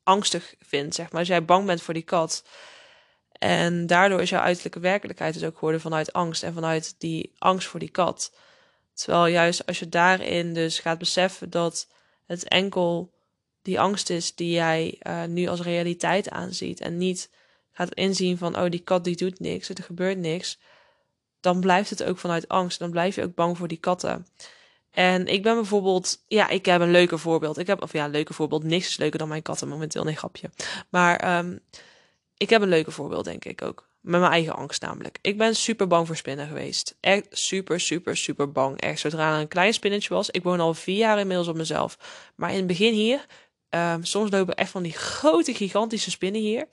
angstig 0.03 0.55
vindt, 0.59 0.95
zeg 0.95 1.11
maar. 1.11 1.19
Als 1.19 1.27
jij 1.27 1.45
bang 1.45 1.65
bent 1.65 1.81
voor 1.81 1.93
die 1.93 2.03
kat. 2.03 2.43
En 3.31 3.87
daardoor 3.87 4.21
is 4.21 4.29
jouw 4.29 4.41
uiterlijke 4.41 4.79
werkelijkheid 4.79 5.33
dus 5.33 5.43
ook 5.43 5.53
geworden 5.53 5.81
vanuit 5.81 6.13
angst 6.13 6.43
en 6.43 6.53
vanuit 6.53 6.95
die 6.97 7.33
angst 7.37 7.67
voor 7.67 7.79
die 7.79 7.89
kat. 7.89 8.33
Terwijl 8.93 9.25
juist 9.25 9.65
als 9.65 9.79
je 9.79 9.89
daarin 9.89 10.53
dus 10.53 10.79
gaat 10.79 10.97
beseffen 10.97 11.49
dat 11.49 11.87
het 12.31 12.47
enkel 12.47 13.13
die 13.61 13.79
angst 13.79 14.09
is 14.09 14.35
die 14.35 14.51
jij 14.51 14.99
uh, 15.07 15.23
nu 15.23 15.47
als 15.47 15.61
realiteit 15.61 16.29
aanziet 16.29 16.79
en 16.79 16.97
niet 16.97 17.29
gaat 17.71 17.93
inzien 17.93 18.37
van 18.37 18.57
oh 18.57 18.69
die 18.69 18.79
kat 18.79 19.03
die 19.03 19.15
doet 19.15 19.39
niks, 19.39 19.69
er 19.69 19.83
gebeurt 19.83 20.17
niks, 20.17 20.59
dan 21.39 21.59
blijft 21.59 21.89
het 21.89 22.03
ook 22.03 22.17
vanuit 22.17 22.47
angst. 22.47 22.79
Dan 22.79 22.91
blijf 22.91 23.15
je 23.15 23.23
ook 23.23 23.35
bang 23.35 23.57
voor 23.57 23.67
die 23.67 23.77
katten. 23.77 24.27
En 24.91 25.27
ik 25.27 25.43
ben 25.43 25.55
bijvoorbeeld, 25.55 26.23
ja, 26.27 26.49
ik 26.49 26.65
heb 26.65 26.81
een 26.81 26.91
leuke 26.91 27.17
voorbeeld. 27.17 27.57
Ik 27.57 27.67
heb, 27.67 27.81
of 27.81 27.93
ja, 27.93 28.07
leuke 28.07 28.33
voorbeeld. 28.33 28.63
Niks 28.63 28.87
is 28.87 28.97
leuker 28.97 29.19
dan 29.19 29.27
mijn 29.27 29.41
katten 29.41 29.67
momenteel, 29.67 30.03
nee, 30.03 30.15
grapje. 30.15 30.49
Maar 30.89 31.37
um, 31.37 31.59
ik 32.37 32.49
heb 32.49 32.61
een 32.61 32.69
leuke 32.69 32.91
voorbeeld, 32.91 33.25
denk 33.25 33.45
ik 33.45 33.61
ook. 33.61 33.89
Met 34.01 34.19
mijn 34.19 34.31
eigen 34.31 34.55
angst 34.55 34.81
namelijk. 34.81 35.17
Ik 35.21 35.37
ben 35.37 35.55
super 35.55 35.87
bang 35.87 36.07
voor 36.07 36.15
spinnen 36.15 36.47
geweest. 36.47 36.95
Echt 36.99 37.27
super, 37.29 37.79
super, 37.79 38.17
super 38.17 38.51
bang. 38.51 38.79
Echt 38.79 38.99
zodra 38.99 39.35
er 39.35 39.41
een 39.41 39.47
klein 39.47 39.73
spinnetje 39.73 40.13
was. 40.13 40.29
Ik 40.29 40.43
woon 40.43 40.59
al 40.59 40.73
vier 40.73 40.97
jaar 40.97 41.19
inmiddels 41.19 41.47
op 41.47 41.55
mezelf. 41.55 41.97
Maar 42.35 42.49
in 42.49 42.57
het 42.57 42.67
begin 42.67 42.93
hier 42.93 43.25
Um, 43.75 44.03
soms 44.03 44.31
lopen 44.31 44.55
echt 44.55 44.71
van 44.71 44.83
die 44.83 44.93
grote, 44.93 45.53
gigantische 45.53 46.09
spinnen 46.11 46.41
hier. 46.41 46.67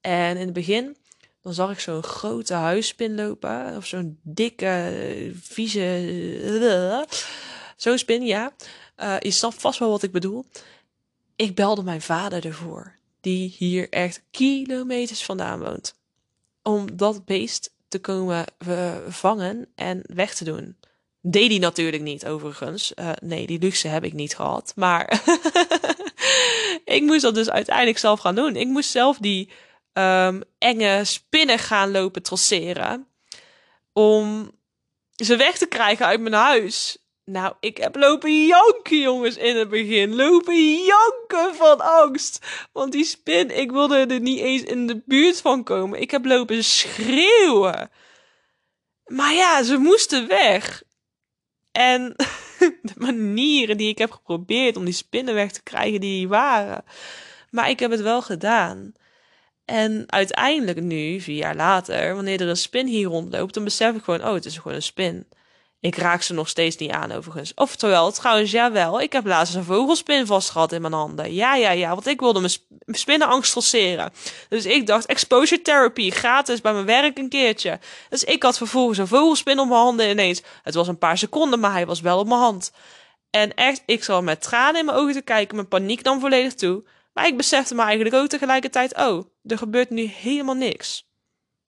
En 0.00 0.36
in 0.36 0.44
het 0.44 0.52
begin, 0.52 0.96
dan 1.42 1.54
zag 1.54 1.70
ik 1.70 1.80
zo'n 1.80 2.02
grote 2.02 2.54
huisspin 2.54 3.14
lopen. 3.14 3.76
Of 3.76 3.86
zo'n 3.86 4.18
dikke, 4.22 5.30
vieze... 5.40 7.06
zo'n 7.76 7.98
spin, 7.98 8.22
ja. 8.22 8.52
Uh, 8.96 9.16
je 9.18 9.30
snapt 9.30 9.60
vast 9.60 9.78
wel 9.78 9.90
wat 9.90 10.02
ik 10.02 10.12
bedoel. 10.12 10.44
Ik 11.36 11.54
belde 11.54 11.82
mijn 11.82 12.02
vader 12.02 12.46
ervoor. 12.46 12.94
Die 13.20 13.54
hier 13.58 13.88
echt 13.88 14.22
kilometers 14.30 15.24
vandaan 15.24 15.60
woont. 15.60 15.94
Om 16.62 16.96
dat 16.96 17.24
beest 17.24 17.74
te 17.88 17.98
komen 18.00 18.44
vangen 19.08 19.68
en 19.74 20.02
weg 20.06 20.34
te 20.34 20.44
doen. 20.44 20.76
Deed 21.24 21.50
hij 21.50 21.58
natuurlijk 21.58 22.02
niet, 22.02 22.26
overigens. 22.26 22.92
Uh, 22.94 23.10
nee, 23.20 23.46
die 23.46 23.58
luxe 23.58 23.88
heb 23.88 24.04
ik 24.04 24.12
niet 24.12 24.34
gehad. 24.36 24.72
Maar 24.76 25.22
ik 26.84 27.02
moest 27.02 27.22
dat 27.22 27.34
dus 27.34 27.50
uiteindelijk 27.50 27.98
zelf 27.98 28.20
gaan 28.20 28.34
doen. 28.34 28.56
Ik 28.56 28.66
moest 28.66 28.90
zelf 28.90 29.18
die 29.18 29.50
um, 29.92 30.42
enge 30.58 31.00
spinnen 31.04 31.58
gaan 31.58 31.90
lopen 31.90 32.22
trotseren. 32.22 33.06
Om 33.92 34.50
ze 35.16 35.36
weg 35.36 35.58
te 35.58 35.66
krijgen 35.66 36.06
uit 36.06 36.20
mijn 36.20 36.34
huis. 36.34 36.98
Nou, 37.32 37.54
ik 37.60 37.76
heb 37.76 37.96
lopen 37.96 38.46
janken, 38.46 39.00
jongens, 39.00 39.36
in 39.36 39.56
het 39.56 39.68
begin. 39.68 40.14
Lopen 40.14 40.84
janken 40.84 41.54
van 41.54 41.80
angst. 41.80 42.46
Want 42.72 42.92
die 42.92 43.04
spin, 43.04 43.58
ik 43.58 43.70
wilde 43.70 43.96
er 43.96 44.20
niet 44.20 44.38
eens 44.38 44.62
in 44.62 44.86
de 44.86 45.02
buurt 45.04 45.40
van 45.40 45.64
komen. 45.64 46.00
Ik 46.00 46.10
heb 46.10 46.24
lopen 46.24 46.64
schreeuwen. 46.64 47.90
Maar 49.04 49.34
ja, 49.34 49.62
ze 49.62 49.76
moesten 49.76 50.28
weg. 50.28 50.82
En 51.72 52.14
de 52.82 52.94
manieren 52.94 53.76
die 53.76 53.88
ik 53.88 53.98
heb 53.98 54.10
geprobeerd 54.10 54.76
om 54.76 54.84
die 54.84 54.94
spinnen 54.94 55.34
weg 55.34 55.52
te 55.52 55.62
krijgen 55.62 56.00
die 56.00 56.28
waren. 56.28 56.84
Maar 57.50 57.70
ik 57.70 57.78
heb 57.78 57.90
het 57.90 58.00
wel 58.00 58.22
gedaan. 58.22 58.92
En 59.64 60.04
uiteindelijk 60.06 60.80
nu, 60.80 61.20
vier 61.20 61.36
jaar 61.36 61.56
later, 61.56 62.14
wanneer 62.14 62.40
er 62.40 62.48
een 62.48 62.56
spin 62.56 62.86
hier 62.86 63.06
rondloopt, 63.06 63.54
dan 63.54 63.64
besef 63.64 63.94
ik 63.94 64.02
gewoon, 64.02 64.24
oh, 64.24 64.34
het 64.34 64.44
is 64.44 64.56
gewoon 64.56 64.74
een 64.74 64.82
spin. 64.82 65.26
Ik 65.82 65.96
raak 65.96 66.22
ze 66.22 66.34
nog 66.34 66.48
steeds 66.48 66.76
niet 66.76 66.90
aan, 66.90 67.12
overigens. 67.12 67.52
Oftewel, 67.54 68.12
trouwens, 68.12 68.50
jawel, 68.50 69.00
ik 69.00 69.12
heb 69.12 69.26
laatst 69.26 69.54
een 69.54 69.64
vogelspin 69.64 70.26
vastgehad 70.26 70.72
in 70.72 70.80
mijn 70.80 70.92
handen. 70.92 71.34
Ja, 71.34 71.54
ja, 71.54 71.70
ja, 71.70 71.88
want 71.88 72.06
ik 72.06 72.20
wilde 72.20 72.40
mijn 72.40 72.52
spinnenangst 72.86 73.50
trotseren. 73.50 74.12
Dus 74.48 74.66
ik 74.66 74.86
dacht, 74.86 75.06
exposure 75.06 75.62
therapy, 75.62 76.10
gratis 76.10 76.60
bij 76.60 76.72
mijn 76.72 76.84
werk 76.84 77.18
een 77.18 77.28
keertje. 77.28 77.78
Dus 78.08 78.24
ik 78.24 78.42
had 78.42 78.56
vervolgens 78.56 78.98
een 78.98 79.06
vogelspin 79.06 79.58
op 79.58 79.68
mijn 79.68 79.80
handen 79.80 80.10
ineens. 80.10 80.42
Het 80.62 80.74
was 80.74 80.88
een 80.88 80.98
paar 80.98 81.18
seconden, 81.18 81.60
maar 81.60 81.72
hij 81.72 81.86
was 81.86 82.00
wel 82.00 82.18
op 82.18 82.26
mijn 82.26 82.40
hand. 82.40 82.72
En 83.30 83.54
echt, 83.54 83.82
ik 83.86 84.04
zal 84.04 84.22
met 84.22 84.42
tranen 84.42 84.80
in 84.80 84.86
mijn 84.86 84.98
ogen 84.98 85.12
te 85.12 85.22
kijken, 85.22 85.56
mijn 85.56 85.68
paniek 85.68 86.02
nam 86.02 86.20
volledig 86.20 86.54
toe. 86.54 86.84
Maar 87.12 87.26
ik 87.26 87.36
besefte 87.36 87.74
me 87.74 87.82
eigenlijk 87.82 88.14
ook 88.14 88.28
tegelijkertijd, 88.28 88.96
oh, 88.96 89.24
er 89.44 89.58
gebeurt 89.58 89.90
nu 89.90 90.02
helemaal 90.02 90.54
niks. 90.54 91.10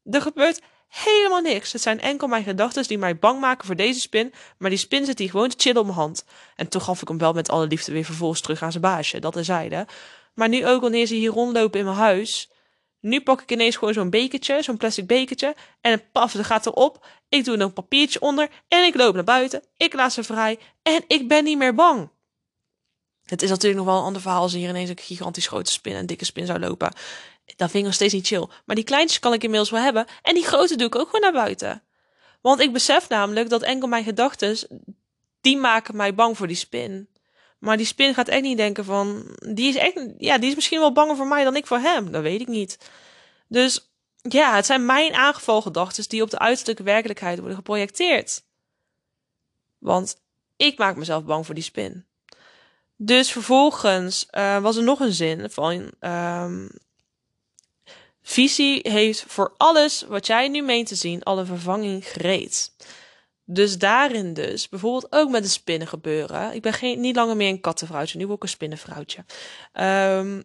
Er 0.05 0.20
gebeurt 0.22 0.61
helemaal 1.02 1.40
niks. 1.40 1.72
Het 1.72 1.83
zijn 1.83 2.00
enkel 2.00 2.28
mijn 2.28 2.44
gedachten 2.44 2.88
die 2.88 2.98
mij 2.98 3.18
bang 3.18 3.40
maken 3.40 3.66
voor 3.66 3.76
deze 3.76 4.00
spin, 4.00 4.33
maar 4.59 4.70
die 4.70 4.78
spin 4.78 5.04
zit 5.04 5.18
hier 5.18 5.30
gewoon 5.30 5.48
te 5.48 5.57
chillen 5.59 5.80
op 5.80 5.87
mijn 5.87 5.98
hand. 5.98 6.24
En 6.57 6.68
toch 6.68 6.85
gaf 6.85 7.02
ik 7.02 7.09
hem 7.09 7.18
wel 7.18 7.33
met 7.33 7.48
alle 7.48 7.66
liefde 7.66 7.92
weer 7.92 8.04
vervolgens 8.04 8.40
terug 8.40 8.62
aan 8.62 8.70
zijn 8.70 8.83
baasje, 8.83 9.18
dat 9.18 9.37
is 9.37 9.46
zijde. 9.46 9.87
Maar 10.35 10.48
nu 10.48 10.66
ook 10.66 10.80
wanneer 10.80 11.07
ze 11.07 11.14
hier 11.14 11.30
rondlopen 11.30 11.78
in 11.78 11.85
mijn 11.85 11.96
huis, 11.96 12.50
nu 13.00 13.20
pak 13.20 13.42
ik 13.42 13.50
ineens 13.50 13.76
gewoon 13.76 13.94
zo'n 13.94 14.11
bekertje, 14.11 14.62
zo'n 14.62 14.76
plastic 14.76 15.07
bekertje, 15.07 15.54
en 15.80 16.02
paf, 16.12 16.35
er 16.35 16.44
gaat 16.44 16.66
erop. 16.66 17.07
Ik 17.28 17.44
doe 17.44 17.57
er 17.57 17.62
een 17.62 17.72
papiertje 17.72 18.20
onder 18.20 18.48
en 18.68 18.85
ik 18.85 18.94
loop 18.94 19.14
naar 19.14 19.24
buiten. 19.24 19.62
Ik 19.76 19.94
laat 19.94 20.12
ze 20.12 20.22
vrij 20.22 20.59
en 20.83 21.04
ik 21.07 21.28
ben 21.28 21.44
niet 21.44 21.59
meer 21.59 21.74
bang. 21.74 22.09
Het 23.24 23.42
is 23.42 23.48
natuurlijk 23.48 23.85
nog 23.85 23.87
wel 23.87 23.98
een 23.98 24.07
ander 24.07 24.22
verhaal 24.22 24.42
als 24.42 24.52
hier 24.52 24.68
ineens 24.68 24.90
een 24.90 24.98
gigantisch 24.98 25.46
grote 25.46 25.72
spin, 25.72 25.94
een 25.94 26.07
dikke 26.07 26.24
spin 26.24 26.46
zou 26.46 26.59
lopen. 26.59 26.92
Dat 27.44 27.70
vind 27.70 27.74
ik 27.74 27.85
nog 27.85 27.94
steeds 27.94 28.12
niet 28.12 28.26
chill. 28.26 28.48
Maar 28.64 28.76
die 28.76 28.85
kleintjes 28.85 29.18
kan 29.18 29.33
ik 29.33 29.42
inmiddels 29.42 29.70
wel 29.70 29.80
hebben. 29.80 30.07
En 30.22 30.35
die 30.35 30.44
grote 30.44 30.76
doe 30.76 30.87
ik 30.87 30.94
ook 30.94 31.07
gewoon 31.07 31.20
naar 31.20 31.44
buiten. 31.44 31.83
Want 32.40 32.61
ik 32.61 32.72
besef 32.72 33.09
namelijk 33.09 33.48
dat 33.48 33.62
enkel 33.62 33.88
mijn 33.88 34.04
gedachten, 34.04 34.57
die 35.40 35.57
maken 35.57 35.96
mij 35.96 36.14
bang 36.14 36.37
voor 36.37 36.46
die 36.46 36.57
spin. 36.57 37.09
Maar 37.59 37.76
die 37.76 37.87
spin 37.87 38.14
gaat 38.14 38.28
echt 38.28 38.42
niet 38.42 38.57
denken 38.57 38.85
van, 38.85 39.37
die 39.54 39.68
is 39.68 39.76
echt, 39.76 40.07
ja, 40.18 40.38
die 40.38 40.48
is 40.48 40.54
misschien 40.54 40.78
wel 40.78 40.92
banger 40.92 41.16
voor 41.16 41.26
mij 41.26 41.44
dan 41.44 41.57
ik 41.57 41.66
voor 41.66 41.78
hem. 41.78 42.12
Dat 42.12 42.22
weet 42.22 42.40
ik 42.40 42.48
niet. 42.48 42.90
Dus 43.48 43.90
ja, 44.16 44.54
het 44.54 44.66
zijn 44.66 44.87
mijn 44.87 45.14
aangevallen 45.14 45.62
gedachten 45.62 46.09
die 46.09 46.22
op 46.22 46.30
de 46.30 46.38
uiterlijke 46.38 46.83
werkelijkheid 46.83 47.38
worden 47.38 47.57
geprojecteerd. 47.57 48.42
Want 49.78 50.16
ik 50.57 50.78
maak 50.78 50.96
mezelf 50.96 51.24
bang 51.24 51.46
voor 51.46 51.54
die 51.54 51.64
spin. 51.64 52.07
Dus 52.96 53.33
vervolgens 53.33 54.26
uh, 54.30 54.59
was 54.59 54.76
er 54.76 54.83
nog 54.83 55.00
een 55.00 55.12
zin 55.12 55.50
van. 55.50 55.92
Um, 56.00 56.70
visie 58.24 58.80
heeft 58.82 59.24
voor 59.26 59.54
alles 59.56 60.04
wat 60.08 60.26
jij 60.26 60.48
nu 60.48 60.62
meent 60.62 60.87
te 60.87 60.94
zien 60.94 61.22
al 61.22 61.38
een 61.38 61.46
vervanging 61.46 62.08
gereed. 62.08 62.72
Dus 63.44 63.78
daarin 63.78 64.34
dus, 64.34 64.68
bijvoorbeeld 64.68 65.06
ook 65.12 65.30
met 65.30 65.42
de 65.42 65.48
spinnen 65.48 65.88
gebeuren. 65.88 66.54
Ik 66.54 66.62
ben 66.62 66.72
geen, 66.72 67.00
niet 67.00 67.16
langer 67.16 67.37
meer 67.37 67.48
een 67.48 67.60
kattenvrouwtje, 67.60 68.18
nu 68.18 68.24
word 68.26 68.37
ik 68.37 68.42
een 68.42 68.48
spinnenvrouwtje. 68.48 69.24
Um, 69.80 70.42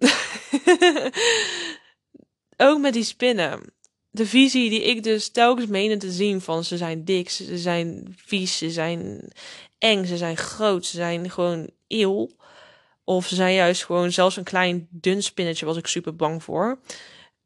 ook 2.67 2.79
met 2.79 2.93
die 2.93 3.03
spinnen. 3.03 3.73
De 4.11 4.25
visie 4.25 4.69
die 4.69 4.83
ik 4.83 5.03
dus 5.03 5.29
telkens 5.29 5.67
meende 5.67 5.97
te 5.97 6.11
zien 6.11 6.41
van 6.41 6.63
ze 6.63 6.77
zijn 6.77 7.05
dik, 7.05 7.29
ze 7.29 7.57
zijn 7.57 8.15
vies, 8.25 8.57
ze 8.57 8.71
zijn 8.71 9.31
eng, 9.77 10.05
ze 10.05 10.17
zijn 10.17 10.37
groot, 10.37 10.85
ze 10.85 10.95
zijn 10.95 11.29
gewoon 11.29 11.69
eeuw. 11.87 12.29
Of 13.03 13.27
ze 13.27 13.35
zijn 13.35 13.53
juist 13.53 13.85
gewoon 13.85 14.11
zelfs 14.11 14.37
een 14.37 14.43
klein 14.43 14.87
dun 14.89 15.23
spinnetje 15.23 15.65
was 15.65 15.77
ik 15.77 15.87
super 15.87 16.15
bang 16.15 16.43
voor. 16.43 16.79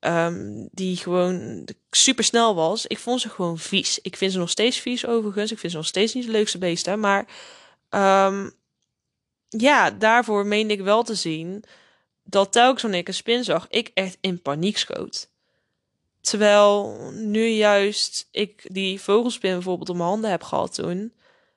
Um, 0.05 0.67
die 0.71 0.97
gewoon 0.97 1.67
super 1.89 2.23
snel 2.23 2.55
was. 2.55 2.87
Ik 2.87 2.97
vond 2.99 3.21
ze 3.21 3.29
gewoon 3.29 3.57
vies. 3.57 3.99
Ik 4.01 4.15
vind 4.15 4.31
ze 4.31 4.37
nog 4.37 4.49
steeds 4.49 4.79
vies 4.79 5.05
overigens. 5.05 5.51
Ik 5.51 5.59
vind 5.59 5.71
ze 5.71 5.77
nog 5.77 5.87
steeds 5.87 6.13
niet 6.13 6.25
de 6.25 6.31
leukste 6.31 6.57
beesten. 6.57 6.99
Maar 6.99 7.25
um, 7.89 8.51
ja, 9.49 9.91
daarvoor 9.91 10.45
meende 10.45 10.73
ik 10.73 10.81
wel 10.81 11.03
te 11.03 11.15
zien 11.15 11.63
dat 12.23 12.51
telkens 12.51 12.81
wanneer 12.81 12.99
ik 12.99 13.07
een 13.07 13.13
spin 13.13 13.43
zag, 13.43 13.67
ik 13.69 13.91
echt 13.93 14.17
in 14.21 14.41
paniek 14.41 14.77
schoot. 14.77 15.29
Terwijl 16.21 16.97
nu 17.13 17.47
juist 17.47 18.27
ik 18.31 18.65
die 18.73 19.01
vogelspin 19.01 19.53
bijvoorbeeld 19.53 19.89
op 19.89 19.95
mijn 19.95 20.07
handen 20.07 20.29
heb 20.29 20.43
gehad 20.43 20.73
toen, 20.73 21.13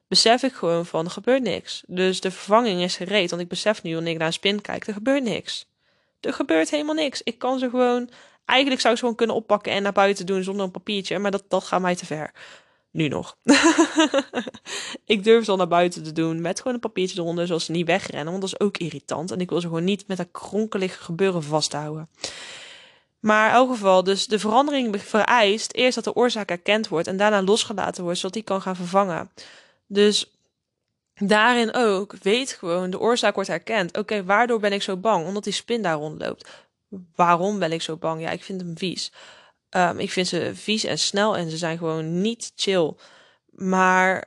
besef 0.09 0.43
ik 0.43 0.53
gewoon 0.53 0.87
van 0.87 1.05
er 1.05 1.11
gebeurt 1.11 1.43
niks. 1.43 1.83
Dus 1.87 2.21
de 2.21 2.31
vervanging 2.31 2.83
is 2.83 2.97
gereed. 2.97 3.31
Want 3.31 3.43
ik 3.43 3.49
besef 3.49 3.83
nu 3.83 3.95
wanneer 3.95 4.13
ik 4.13 4.19
naar 4.19 4.27
een 4.27 4.33
spin 4.33 4.61
kijk, 4.61 4.87
er 4.87 4.93
gebeurt 4.93 5.23
niks. 5.23 5.67
Er 6.21 6.33
gebeurt 6.33 6.71
helemaal 6.71 6.95
niks. 6.95 7.23
Ik 7.23 7.39
kan 7.39 7.59
ze 7.59 7.71
gewoon. 7.71 8.11
Eigenlijk 8.47 8.81
zou 8.81 8.93
ik 8.93 8.99
ze 8.99 9.05
gewoon 9.05 9.19
kunnen 9.19 9.37
oppakken 9.37 9.73
en 9.73 9.83
naar 9.83 9.93
buiten 9.93 10.27
doen 10.27 10.43
zonder 10.43 10.65
een 10.65 10.71
papiertje. 10.71 11.19
Maar 11.19 11.31
dat, 11.31 11.45
dat 11.49 11.65
gaat 11.65 11.81
mij 11.81 11.95
te 11.95 12.07
ver. 12.07 12.33
Nu 12.91 13.09
nog. 13.09 13.37
ik 15.05 15.25
durf 15.25 15.45
ze 15.45 15.51
al 15.51 15.57
naar 15.57 15.69
buiten 15.69 16.03
te 16.03 16.13
doen 16.13 16.41
met 16.41 16.59
gewoon 16.59 16.75
een 16.75 16.81
papiertje 16.81 17.21
eronder, 17.21 17.47
zoals 17.47 17.65
ze 17.65 17.73
niet 17.73 17.87
wegrennen. 17.87 18.31
Want 18.31 18.41
dat 18.41 18.53
is 18.53 18.61
ook 18.67 18.77
irritant. 18.77 19.31
En 19.31 19.41
ik 19.41 19.51
wil 19.51 19.61
ze 19.61 19.67
gewoon 19.67 19.85
niet 19.85 20.07
met 20.07 20.17
dat 20.17 20.29
kronkelige 20.33 21.03
gebeuren 21.03 21.43
vasthouden. 21.43 22.09
Maar 23.21 23.49
in 23.49 23.55
elk 23.55 23.71
geval, 23.71 24.05
dus 24.05 24.27
de 24.27 24.39
verandering 24.39 25.03
vereist 25.03 25.75
eerst 25.75 25.95
dat 25.95 26.05
de 26.05 26.15
oorzaak 26.15 26.51
erkend 26.51 26.89
wordt 26.89 27.07
en 27.07 27.17
daarna 27.17 27.43
losgelaten 27.43 28.03
wordt, 28.03 28.19
zodat 28.19 28.35
die 28.35 28.43
kan 28.43 28.63
gaan 28.63 28.77
vervangen. 28.77 29.31
Dus 29.87 30.31
daarin 31.15 31.75
ook, 31.75 32.15
weet 32.23 32.53
gewoon, 32.53 32.91
de 32.91 33.01
oorzaak 33.01 33.35
wordt 33.35 33.51
herkend. 33.51 33.99
Oké, 33.99 34.25
waardoor 34.25 34.61
ben 34.61 34.73
ik 34.73 34.83
zo 34.83 34.97
bang? 34.97 35.27
Omdat 35.27 35.45
die 35.45 35.53
spin 35.53 35.83
daar 35.83 35.97
rondloopt. 35.97 36.66
Waarom 37.15 37.59
ben 37.59 37.73
ik 37.73 37.83
zo 37.83 37.97
bang? 37.97 38.21
Ja, 38.21 38.31
ik 38.31 38.45
vind 38.45 38.61
hem 38.61 38.79
vies. 38.79 39.13
Um, 39.71 39.99
ik 39.99 40.11
vind 40.11 40.27
ze 40.27 40.51
vies 40.55 40.85
en 40.85 40.99
snel 40.99 41.37
en 41.37 41.51
ze 41.51 41.57
zijn 41.57 41.79
gewoon 41.79 42.21
niet 42.21 42.53
chill. 42.57 42.95
Maar 43.51 44.25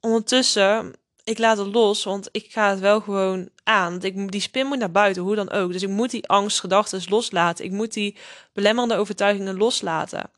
ondertussen, 0.00 0.94
ik 1.24 1.38
laat 1.38 1.58
het 1.58 1.66
los, 1.66 2.04
want 2.04 2.28
ik 2.32 2.52
ga 2.52 2.70
het 2.70 2.80
wel 2.80 3.00
gewoon 3.00 3.48
aan. 3.62 4.02
Ik, 4.02 4.32
die 4.32 4.40
spin 4.40 4.66
moet 4.66 4.78
naar 4.78 4.90
buiten, 4.90 5.22
hoe 5.22 5.34
dan 5.34 5.50
ook. 5.50 5.72
Dus 5.72 5.82
ik 5.82 5.88
moet 5.88 6.10
die 6.10 6.28
angstgedachten 6.28 7.02
loslaten. 7.08 7.64
Ik 7.64 7.70
moet 7.70 7.92
die 7.92 8.16
belemmerende 8.52 8.96
overtuigingen 8.96 9.56
loslaten 9.56 10.30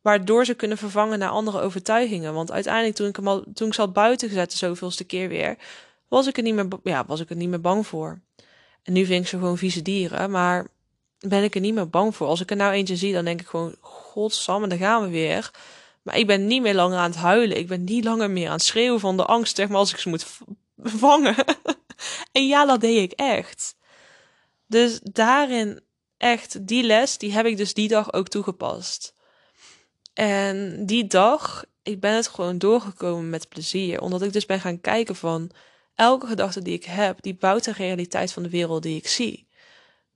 waardoor 0.00 0.44
ze 0.44 0.54
kunnen 0.54 0.78
vervangen 0.78 1.18
naar 1.18 1.30
andere 1.30 1.60
overtuigingen. 1.60 2.34
Want 2.34 2.52
uiteindelijk, 2.52 2.94
toen 2.94 3.08
ik, 3.08 3.16
hem 3.16 3.28
al, 3.28 3.44
toen 3.54 3.68
ik 3.68 3.74
ze 3.74 3.80
had 3.80 3.92
buiten 3.92 4.28
gezet, 4.28 4.50
de 4.50 4.56
zoveelste 4.56 5.04
keer 5.04 5.28
weer, 5.28 5.56
was 6.08 6.26
ik 6.26 6.36
er 6.36 6.42
niet 6.42 6.54
meer, 6.54 6.68
ja, 6.82 7.04
was 7.06 7.20
ik 7.20 7.30
er 7.30 7.36
niet 7.36 7.48
meer 7.48 7.60
bang 7.60 7.86
voor. 7.86 8.20
En 8.82 8.92
nu 8.92 9.04
vind 9.04 9.22
ik 9.22 9.28
ze 9.28 9.38
gewoon 9.38 9.58
vieze 9.58 9.82
dieren, 9.82 10.30
maar 10.30 10.66
ben 11.20 11.42
ik 11.42 11.54
er 11.54 11.60
niet 11.60 11.74
meer 11.74 11.88
bang 11.88 12.16
voor. 12.16 12.26
Als 12.26 12.40
ik 12.40 12.50
er 12.50 12.56
nou 12.56 12.72
eentje 12.72 12.96
zie, 12.96 13.12
dan 13.12 13.24
denk 13.24 13.40
ik 13.40 13.46
gewoon, 13.46 13.74
godsamme, 13.80 14.66
daar 14.66 14.78
gaan 14.78 15.02
we 15.02 15.08
weer. 15.08 15.50
Maar 16.02 16.18
ik 16.18 16.26
ben 16.26 16.46
niet 16.46 16.62
meer 16.62 16.74
langer 16.74 16.98
aan 16.98 17.10
het 17.10 17.20
huilen. 17.20 17.58
Ik 17.58 17.66
ben 17.66 17.84
niet 17.84 18.04
langer 18.04 18.30
meer 18.30 18.46
aan 18.46 18.52
het 18.52 18.62
schreeuwen 18.62 19.00
van 19.00 19.16
de 19.16 19.24
angst, 19.24 19.56
zeg 19.56 19.68
maar, 19.68 19.78
als 19.78 19.92
ik 19.92 19.98
ze 19.98 20.08
moet 20.08 20.26
vangen. 20.76 21.34
en 22.32 22.46
ja, 22.46 22.66
dat 22.66 22.80
deed 22.80 23.12
ik 23.12 23.18
echt. 23.18 23.76
Dus 24.66 25.00
daarin 25.02 25.80
echt, 26.16 26.66
die 26.66 26.82
les, 26.82 27.18
die 27.18 27.32
heb 27.32 27.46
ik 27.46 27.56
dus 27.56 27.74
die 27.74 27.88
dag 27.88 28.12
ook 28.12 28.28
toegepast. 28.28 29.14
En 30.12 30.86
die 30.86 31.06
dag, 31.06 31.64
ik 31.82 32.00
ben 32.00 32.14
het 32.14 32.28
gewoon 32.28 32.58
doorgekomen 32.58 33.30
met 33.30 33.48
plezier. 33.48 34.00
Omdat 34.00 34.22
ik 34.22 34.32
dus 34.32 34.46
ben 34.46 34.60
gaan 34.60 34.80
kijken 34.80 35.16
van 35.16 35.50
elke 35.94 36.26
gedachte 36.26 36.62
die 36.62 36.74
ik 36.74 36.84
heb, 36.84 37.22
die 37.22 37.34
bouwt 37.34 37.64
de 37.64 37.72
realiteit 37.72 38.32
van 38.32 38.42
de 38.42 38.50
wereld 38.50 38.82
die 38.82 38.96
ik 38.96 39.08
zie. 39.08 39.48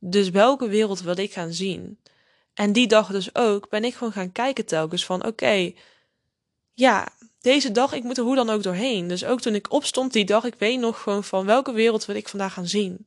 Dus 0.06 0.30
welke 0.30 0.68
wereld 0.68 1.00
wil 1.00 1.18
ik 1.18 1.32
gaan 1.32 1.52
zien? 1.52 1.98
En 2.54 2.72
die 2.72 2.86
dag 2.86 3.10
dus 3.10 3.34
ook 3.34 3.68
ben 3.68 3.84
ik 3.84 3.94
gewoon 3.94 4.12
gaan 4.12 4.32
kijken 4.32 4.66
telkens 4.66 5.04
van 5.04 5.26
oké, 5.26 5.72
ja, 6.72 7.08
deze 7.40 7.70
dag, 7.72 7.92
ik 7.92 8.02
moet 8.02 8.18
er 8.18 8.24
hoe 8.24 8.34
dan 8.34 8.50
ook 8.50 8.62
doorheen. 8.62 9.08
Dus 9.08 9.24
ook 9.24 9.40
toen 9.40 9.54
ik 9.54 9.72
opstond 9.72 10.12
die 10.12 10.24
dag, 10.24 10.44
ik 10.44 10.54
weet 10.54 10.80
nog 10.80 11.02
gewoon 11.02 11.24
van 11.24 11.46
welke 11.46 11.72
wereld 11.72 12.04
wil 12.04 12.16
ik 12.16 12.28
vandaag 12.28 12.52
gaan 12.52 12.66
zien? 12.66 13.06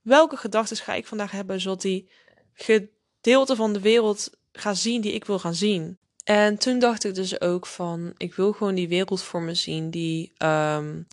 Welke 0.00 0.36
gedachten 0.36 0.76
ga 0.76 0.94
ik 0.94 1.06
vandaag 1.06 1.30
hebben, 1.30 1.60
zodat 1.60 1.80
die 1.80 2.08
gedeelte 2.52 3.56
van 3.56 3.72
de 3.72 3.80
wereld 3.80 4.30
ga 4.52 4.74
zien 4.74 5.00
die 5.00 5.12
ik 5.12 5.24
wil 5.24 5.38
gaan 5.38 5.54
zien? 5.54 5.98
En 6.24 6.58
toen 6.58 6.78
dacht 6.78 7.04
ik 7.04 7.14
dus 7.14 7.40
ook 7.40 7.66
van, 7.66 8.14
ik 8.16 8.34
wil 8.34 8.52
gewoon 8.52 8.74
die 8.74 8.88
wereld 8.88 9.22
voor 9.22 9.42
me 9.42 9.54
zien 9.54 9.90
die 9.90 10.32
um, 10.38 11.06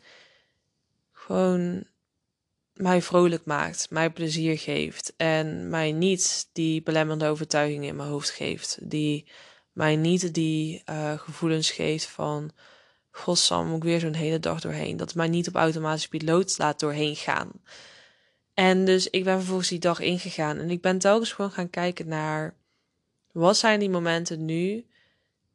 gewoon 1.12 1.84
mij 2.74 3.02
vrolijk 3.02 3.46
maakt, 3.46 3.90
mij 3.90 4.12
plezier 4.12 4.58
geeft 4.58 5.14
en 5.18 5.70
mij 5.70 5.92
niet 5.92 6.50
die 6.54 6.82
belemmerende 6.82 7.28
overtuigingen 7.28 7.88
in 7.88 7.96
mijn 7.96 8.10
hoofd 8.10 8.30
geeft, 8.30 8.78
die 8.82 9.28
mij 9.72 9.96
niet 9.96 10.34
die 10.34 10.84
uh, 10.90 11.14
gevoelens 11.20 11.72
geeft 11.72 12.06
van, 12.06 12.52
godsam, 13.12 13.68
moet 13.68 13.78
ik 13.78 13.84
weer 13.84 14.00
zo'n 14.00 14.14
hele 14.14 14.40
dag 14.40 14.62
doorheen, 14.62 14.98
dat 14.98 15.16
mij 15.16 15.28
niet 15.28 15.48
op 15.48 15.56
automatische 15.56 16.10
piloot 16.10 16.58
laat 16.58 16.80
doorheen 16.80 17.16
gaan. 17.16 17.52
En 18.54 18.86
dus 18.86 19.10
ik 19.10 19.24
ben 19.24 19.38
vervolgens 19.38 19.70
die 19.70 19.80
dag 19.80 20.00
ingegaan 20.00 20.58
en 20.58 20.70
ik 20.70 20.82
ben 20.82 21.00
telkens 21.00 21.32
gewoon 21.32 21.52
gaan 21.52 21.70
kijken 21.70 22.08
naar, 22.08 22.56
wat 23.32 23.58
zijn 23.58 23.80
die 23.80 23.90
momenten 23.90 24.46
nu 24.46 24.86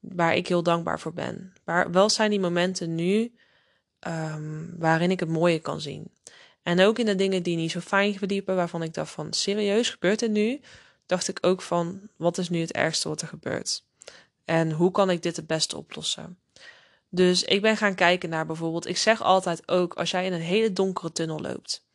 waar 0.00 0.34
ik 0.34 0.48
heel 0.48 0.62
dankbaar 0.62 1.00
voor 1.00 1.12
ben. 1.12 1.52
Waar 1.64 1.90
wel 1.90 2.10
zijn 2.10 2.30
die 2.30 2.40
momenten 2.40 2.94
nu 2.94 3.34
ehm, 3.98 4.78
waarin 4.78 5.10
ik 5.10 5.20
het 5.20 5.28
mooie 5.28 5.58
kan 5.58 5.80
zien. 5.80 6.10
En 6.68 6.80
ook 6.80 6.98
in 6.98 7.06
de 7.06 7.14
dingen 7.14 7.42
die 7.42 7.56
niet 7.56 7.70
zo 7.70 7.80
fijn 7.80 8.18
verliepen, 8.18 8.56
waarvan 8.56 8.82
ik 8.82 8.94
dacht 8.94 9.10
van 9.10 9.32
serieus, 9.32 9.90
gebeurt 9.90 10.20
het 10.20 10.30
nu? 10.30 10.60
Dacht 11.06 11.28
ik 11.28 11.38
ook 11.40 11.62
van 11.62 12.00
wat 12.16 12.38
is 12.38 12.48
nu 12.48 12.60
het 12.60 12.72
ergste 12.72 13.08
wat 13.08 13.20
er 13.20 13.28
gebeurt? 13.28 13.84
En 14.44 14.72
hoe 14.72 14.90
kan 14.90 15.10
ik 15.10 15.22
dit 15.22 15.36
het 15.36 15.46
beste 15.46 15.76
oplossen? 15.76 16.38
Dus 17.08 17.44
ik 17.44 17.62
ben 17.62 17.76
gaan 17.76 17.94
kijken 17.94 18.28
naar 18.28 18.46
bijvoorbeeld, 18.46 18.86
ik 18.86 18.96
zeg 18.96 19.22
altijd 19.22 19.68
ook, 19.68 19.94
als 19.94 20.10
jij 20.10 20.26
in 20.26 20.32
een 20.32 20.40
hele 20.40 20.72
donkere 20.72 21.12
tunnel 21.12 21.40
loopt. 21.40 21.86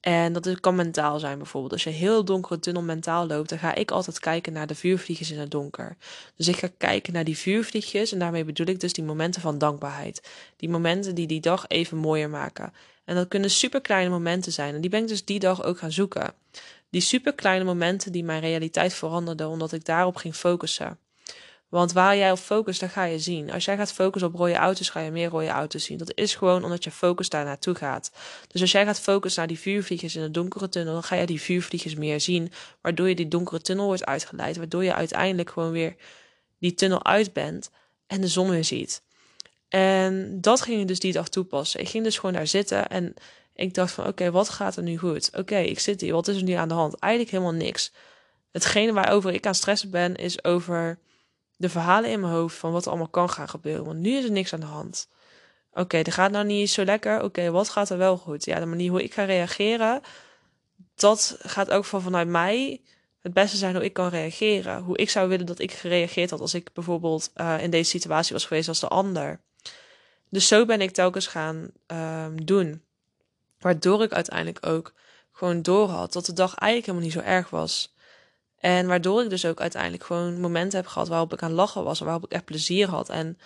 En 0.00 0.32
dat 0.32 0.60
kan 0.60 0.74
mentaal 0.74 1.18
zijn 1.18 1.38
bijvoorbeeld. 1.38 1.72
Als 1.72 1.84
je 1.84 1.90
een 1.90 1.96
heel 1.96 2.24
donkere 2.24 2.58
tunnel 2.58 2.82
mentaal 2.82 3.26
loopt, 3.26 3.48
dan 3.48 3.58
ga 3.58 3.74
ik 3.74 3.90
altijd 3.90 4.18
kijken 4.18 4.52
naar 4.52 4.66
de 4.66 4.74
vuurvliegjes 4.74 5.30
in 5.30 5.38
het 5.38 5.50
donker. 5.50 5.96
Dus 6.36 6.48
ik 6.48 6.56
ga 6.56 6.68
kijken 6.78 7.12
naar 7.12 7.24
die 7.24 7.38
vuurvliegjes 7.38 8.12
en 8.12 8.18
daarmee 8.18 8.44
bedoel 8.44 8.66
ik 8.66 8.80
dus 8.80 8.92
die 8.92 9.04
momenten 9.04 9.40
van 9.40 9.58
dankbaarheid. 9.58 10.28
Die 10.56 10.68
momenten 10.68 11.14
die 11.14 11.26
die 11.26 11.40
dag 11.40 11.68
even 11.68 11.98
mooier 11.98 12.30
maken. 12.30 12.72
En 13.04 13.14
dat 13.14 13.28
kunnen 13.28 13.50
super 13.50 13.80
kleine 13.80 14.10
momenten 14.10 14.52
zijn. 14.52 14.74
En 14.74 14.80
die 14.80 14.90
ben 14.90 15.02
ik 15.02 15.08
dus 15.08 15.24
die 15.24 15.38
dag 15.38 15.64
ook 15.64 15.78
gaan 15.78 15.92
zoeken. 15.92 16.34
Die 16.90 17.00
super 17.00 17.34
kleine 17.34 17.64
momenten 17.64 18.12
die 18.12 18.24
mijn 18.24 18.40
realiteit 18.40 18.94
veranderden, 18.94 19.48
omdat 19.48 19.72
ik 19.72 19.84
daarop 19.84 20.16
ging 20.16 20.34
focussen. 20.34 20.98
Want 21.74 21.92
waar 21.92 22.16
jij 22.16 22.30
op 22.30 22.38
focust, 22.38 22.80
dan 22.80 22.88
ga 22.88 23.04
je 23.04 23.18
zien. 23.18 23.52
Als 23.52 23.64
jij 23.64 23.76
gaat 23.76 23.92
focussen 23.92 24.30
op 24.30 24.36
rode 24.36 24.54
auto's, 24.54 24.88
ga 24.88 25.00
je 25.00 25.10
meer 25.10 25.28
rode 25.28 25.48
auto's 25.48 25.84
zien. 25.84 25.98
Dat 25.98 26.12
is 26.14 26.34
gewoon 26.34 26.64
omdat 26.64 26.84
je 26.84 26.90
focus 26.90 27.28
daar 27.28 27.44
naartoe 27.44 27.74
gaat. 27.74 28.12
Dus 28.48 28.60
als 28.60 28.72
jij 28.72 28.84
gaat 28.84 29.00
focussen 29.00 29.40
naar 29.40 29.48
die 29.48 29.58
vuurvliegjes 29.58 30.16
in 30.16 30.22
de 30.22 30.30
donkere 30.30 30.68
tunnel, 30.68 30.92
dan 30.92 31.02
ga 31.02 31.16
je 31.16 31.26
die 31.26 31.40
vuurvliegjes 31.40 31.94
meer 31.94 32.20
zien. 32.20 32.52
Waardoor 32.80 33.08
je 33.08 33.14
die 33.14 33.28
donkere 33.28 33.60
tunnel 33.60 33.86
wordt 33.86 34.04
uitgeleid. 34.04 34.56
Waardoor 34.56 34.84
je 34.84 34.94
uiteindelijk 34.94 35.50
gewoon 35.50 35.70
weer 35.70 35.96
die 36.58 36.74
tunnel 36.74 37.04
uit 37.04 37.32
bent 37.32 37.70
en 38.06 38.20
de 38.20 38.28
zon 38.28 38.50
weer 38.50 38.64
ziet. 38.64 39.02
En 39.74 40.40
dat 40.40 40.60
ging 40.60 40.80
ik 40.80 40.88
dus 40.88 40.98
die 40.98 41.12
dag 41.12 41.28
toepassen. 41.28 41.80
Ik 41.80 41.88
ging 41.88 42.04
dus 42.04 42.18
gewoon 42.18 42.34
daar 42.34 42.46
zitten 42.46 42.88
en 42.88 43.14
ik 43.54 43.74
dacht 43.74 43.92
van 43.92 44.06
oké, 44.06 44.30
wat 44.30 44.48
gaat 44.48 44.76
er 44.76 44.82
nu 44.82 44.98
goed? 44.98 45.30
Oké, 45.36 45.56
ik 45.56 45.78
zit 45.78 46.00
hier, 46.00 46.12
wat 46.12 46.28
is 46.28 46.36
er 46.36 46.42
nu 46.42 46.52
aan 46.52 46.68
de 46.68 46.74
hand? 46.74 46.98
Eigenlijk 46.98 47.32
helemaal 47.32 47.54
niks. 47.54 47.92
Hetgene 48.50 48.92
waarover 48.92 49.32
ik 49.32 49.46
aan 49.46 49.54
stressen 49.54 49.90
ben, 49.90 50.16
is 50.16 50.44
over 50.44 50.98
de 51.56 51.68
verhalen 51.68 52.10
in 52.10 52.20
mijn 52.20 52.32
hoofd 52.32 52.56
van 52.56 52.72
wat 52.72 52.84
er 52.84 52.88
allemaal 52.88 53.08
kan 53.08 53.30
gaan 53.30 53.48
gebeuren. 53.48 53.84
Want 53.84 53.98
nu 53.98 54.16
is 54.16 54.24
er 54.24 54.30
niks 54.30 54.52
aan 54.52 54.60
de 54.60 54.66
hand. 54.66 55.08
Oké, 55.72 55.96
er 55.96 56.12
gaat 56.12 56.30
nou 56.30 56.44
niet 56.44 56.70
zo 56.70 56.84
lekker. 56.84 57.22
Oké, 57.22 57.50
wat 57.50 57.68
gaat 57.68 57.90
er 57.90 57.98
wel 57.98 58.16
goed? 58.16 58.44
Ja, 58.44 58.60
de 58.60 58.66
manier 58.66 58.90
hoe 58.90 59.02
ik 59.02 59.14
ga 59.14 59.24
reageren, 59.24 60.00
dat 60.94 61.36
gaat 61.40 61.70
ook 61.70 61.84
van 61.84 62.02
vanuit 62.02 62.28
mij 62.28 62.80
het 63.20 63.32
beste 63.32 63.56
zijn 63.56 63.74
hoe 63.74 63.84
ik 63.84 63.92
kan 63.92 64.08
reageren. 64.08 64.82
Hoe 64.82 64.96
ik 64.96 65.10
zou 65.10 65.28
willen 65.28 65.46
dat 65.46 65.58
ik 65.58 65.72
gereageerd 65.72 66.30
had 66.30 66.40
als 66.40 66.54
ik 66.54 66.72
bijvoorbeeld 66.72 67.30
uh, 67.36 67.62
in 67.62 67.70
deze 67.70 67.90
situatie 67.90 68.32
was 68.32 68.46
geweest 68.46 68.68
als 68.68 68.80
de 68.80 68.88
ander. 68.88 69.40
Dus 70.34 70.48
zo 70.48 70.64
ben 70.64 70.80
ik 70.80 70.90
telkens 70.90 71.26
gaan 71.26 71.70
um, 71.86 72.44
doen. 72.44 72.82
Waardoor 73.58 74.02
ik 74.02 74.12
uiteindelijk 74.12 74.66
ook 74.66 74.92
gewoon 75.32 75.62
door 75.62 75.88
had 75.88 76.12
dat 76.12 76.26
de 76.26 76.32
dag 76.32 76.54
eigenlijk 76.54 76.86
helemaal 76.86 77.08
niet 77.08 77.24
zo 77.24 77.30
erg 77.30 77.50
was. 77.50 77.94
En 78.58 78.86
waardoor 78.86 79.22
ik 79.22 79.30
dus 79.30 79.44
ook 79.44 79.60
uiteindelijk 79.60 80.04
gewoon 80.04 80.40
momenten 80.40 80.78
heb 80.78 80.88
gehad 80.88 81.08
waarop 81.08 81.32
ik 81.32 81.42
aan 81.42 81.52
lachen 81.52 81.84
was, 81.84 81.98
waarop 82.00 82.24
ik 82.24 82.32
echt 82.32 82.44
plezier 82.44 82.88
had. 82.88 83.08
En 83.08 83.38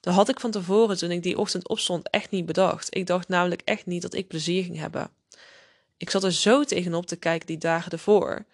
dat 0.00 0.14
had 0.14 0.28
ik 0.28 0.40
van 0.40 0.50
tevoren, 0.50 0.96
toen 0.96 1.10
ik 1.10 1.22
die 1.22 1.38
ochtend 1.38 1.68
opstond, 1.68 2.10
echt 2.10 2.30
niet 2.30 2.46
bedacht. 2.46 2.96
Ik 2.96 3.06
dacht 3.06 3.28
namelijk 3.28 3.62
echt 3.64 3.86
niet 3.86 4.02
dat 4.02 4.14
ik 4.14 4.28
plezier 4.28 4.64
ging 4.64 4.78
hebben. 4.78 5.10
Ik 5.96 6.10
zat 6.10 6.24
er 6.24 6.32
zo 6.32 6.64
tegenop 6.64 7.06
te 7.06 7.16
kijken 7.16 7.46
die 7.46 7.58
dagen 7.58 7.92
ervoor. 7.92 8.44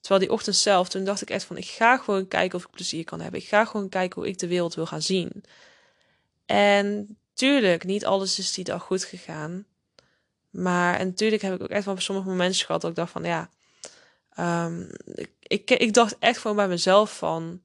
Terwijl 0.00 0.20
die 0.20 0.32
ochtend 0.32 0.56
zelf, 0.56 0.88
toen 0.88 1.04
dacht 1.04 1.22
ik 1.22 1.30
echt 1.30 1.44
van, 1.44 1.56
ik 1.56 1.66
ga 1.66 1.96
gewoon 1.96 2.28
kijken 2.28 2.58
of 2.58 2.64
ik 2.64 2.70
plezier 2.70 3.04
kan 3.04 3.20
hebben. 3.20 3.40
Ik 3.40 3.48
ga 3.48 3.64
gewoon 3.64 3.88
kijken 3.88 4.20
hoe 4.20 4.30
ik 4.30 4.38
de 4.38 4.48
wereld 4.48 4.74
wil 4.74 4.86
gaan 4.86 5.02
zien. 5.02 5.44
En 6.52 7.18
tuurlijk, 7.34 7.84
niet 7.84 8.04
alles 8.04 8.38
is 8.38 8.52
die 8.52 8.64
dag 8.64 8.82
goed 8.82 9.04
gegaan. 9.04 9.66
Maar 10.50 10.98
en 10.98 11.06
natuurlijk 11.06 11.42
heb 11.42 11.54
ik 11.54 11.62
ook 11.62 11.68
echt 11.68 11.84
wel 11.84 12.00
sommige 12.00 12.28
momenten 12.28 12.66
gehad 12.66 12.80
dat 12.80 12.90
ik 12.90 12.96
dacht 12.96 13.12
van, 13.12 13.24
ja, 13.24 13.50
um, 14.66 14.90
ik, 15.40 15.70
ik 15.70 15.94
dacht 15.94 16.18
echt 16.18 16.38
gewoon 16.38 16.56
bij 16.56 16.68
mezelf 16.68 17.16
van, 17.16 17.62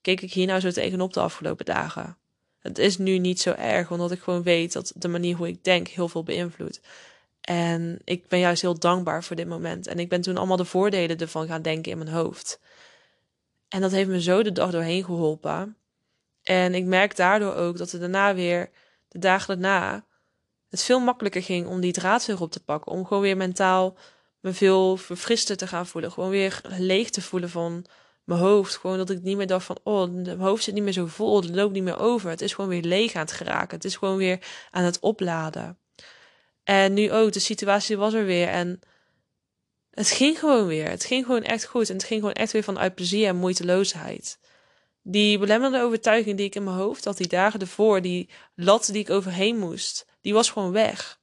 keek 0.00 0.20
ik 0.20 0.32
hier 0.32 0.46
nou 0.46 0.60
zo 0.60 0.70
tegenop 0.70 1.12
de 1.12 1.20
afgelopen 1.20 1.64
dagen? 1.64 2.16
Het 2.58 2.78
is 2.78 2.98
nu 2.98 3.18
niet 3.18 3.40
zo 3.40 3.52
erg, 3.52 3.90
omdat 3.90 4.10
ik 4.10 4.20
gewoon 4.20 4.42
weet 4.42 4.72
dat 4.72 4.92
de 4.96 5.08
manier 5.08 5.36
hoe 5.36 5.48
ik 5.48 5.64
denk 5.64 5.88
heel 5.88 6.08
veel 6.08 6.22
beïnvloedt. 6.22 6.80
En 7.40 8.00
ik 8.04 8.28
ben 8.28 8.38
juist 8.38 8.62
heel 8.62 8.78
dankbaar 8.78 9.24
voor 9.24 9.36
dit 9.36 9.48
moment. 9.48 9.86
En 9.86 9.98
ik 9.98 10.08
ben 10.08 10.20
toen 10.20 10.36
allemaal 10.36 10.56
de 10.56 10.64
voordelen 10.64 11.18
ervan 11.18 11.46
gaan 11.46 11.62
denken 11.62 11.92
in 11.92 11.98
mijn 11.98 12.10
hoofd. 12.10 12.60
En 13.68 13.80
dat 13.80 13.90
heeft 13.90 14.08
me 14.08 14.22
zo 14.22 14.42
de 14.42 14.52
dag 14.52 14.70
doorheen 14.70 15.04
geholpen. 15.04 15.76
En 16.42 16.74
ik 16.74 16.84
merk 16.84 17.16
daardoor 17.16 17.54
ook 17.54 17.78
dat 17.78 17.90
het 17.90 18.00
daarna 18.00 18.34
weer, 18.34 18.70
de 19.08 19.18
dagen 19.18 19.46
daarna, 19.46 20.04
het 20.68 20.82
veel 20.82 21.00
makkelijker 21.00 21.42
ging 21.42 21.66
om 21.66 21.80
die 21.80 21.92
draad 21.92 22.26
weer 22.26 22.40
op 22.40 22.50
te 22.50 22.64
pakken. 22.64 22.92
Om 22.92 23.06
gewoon 23.06 23.22
weer 23.22 23.36
mentaal 23.36 23.96
me 24.40 24.52
veel 24.52 24.96
verfrister 24.96 25.56
te 25.56 25.66
gaan 25.66 25.86
voelen. 25.86 26.12
Gewoon 26.12 26.30
weer 26.30 26.60
leeg 26.78 27.10
te 27.10 27.22
voelen 27.22 27.50
van 27.50 27.86
mijn 28.24 28.40
hoofd. 28.40 28.76
Gewoon 28.76 28.96
dat 28.96 29.10
ik 29.10 29.22
niet 29.22 29.36
meer 29.36 29.46
dacht 29.46 29.66
van, 29.66 29.78
oh, 29.82 30.10
mijn 30.10 30.40
hoofd 30.40 30.62
zit 30.62 30.74
niet 30.74 30.82
meer 30.82 30.92
zo 30.92 31.06
vol, 31.06 31.36
het 31.36 31.54
loopt 31.54 31.72
niet 31.72 31.82
meer 31.82 31.98
over. 31.98 32.30
Het 32.30 32.40
is 32.40 32.54
gewoon 32.54 32.70
weer 32.70 32.82
leeg 32.82 33.14
aan 33.14 33.22
het 33.22 33.32
geraken. 33.32 33.76
Het 33.76 33.84
is 33.84 33.96
gewoon 33.96 34.16
weer 34.16 34.38
aan 34.70 34.84
het 34.84 35.00
opladen. 35.00 35.78
En 36.64 36.92
nu 36.92 37.12
ook, 37.12 37.32
de 37.32 37.38
situatie 37.38 37.96
was 37.96 38.14
er 38.14 38.24
weer 38.24 38.48
en 38.48 38.80
het 39.90 40.10
ging 40.10 40.38
gewoon 40.38 40.66
weer. 40.66 40.88
Het 40.88 41.04
ging 41.04 41.26
gewoon 41.26 41.42
echt 41.42 41.64
goed 41.64 41.88
en 41.88 41.96
het 41.96 42.04
ging 42.04 42.20
gewoon 42.20 42.34
echt 42.34 42.52
weer 42.52 42.62
vanuit 42.62 42.94
plezier 42.94 43.28
en 43.28 43.36
moeiteloosheid. 43.36 44.38
Die 45.02 45.38
belemmerende 45.38 45.82
overtuiging 45.82 46.36
die 46.36 46.46
ik 46.46 46.54
in 46.54 46.64
mijn 46.64 46.76
hoofd 46.76 47.04
had 47.04 47.16
die 47.16 47.28
dagen 47.28 47.60
ervoor, 47.60 48.00
die 48.00 48.28
lat 48.54 48.86
die 48.86 49.02
ik 49.02 49.10
overheen 49.10 49.58
moest, 49.58 50.06
die 50.20 50.32
was 50.32 50.50
gewoon 50.50 50.72
weg. 50.72 51.20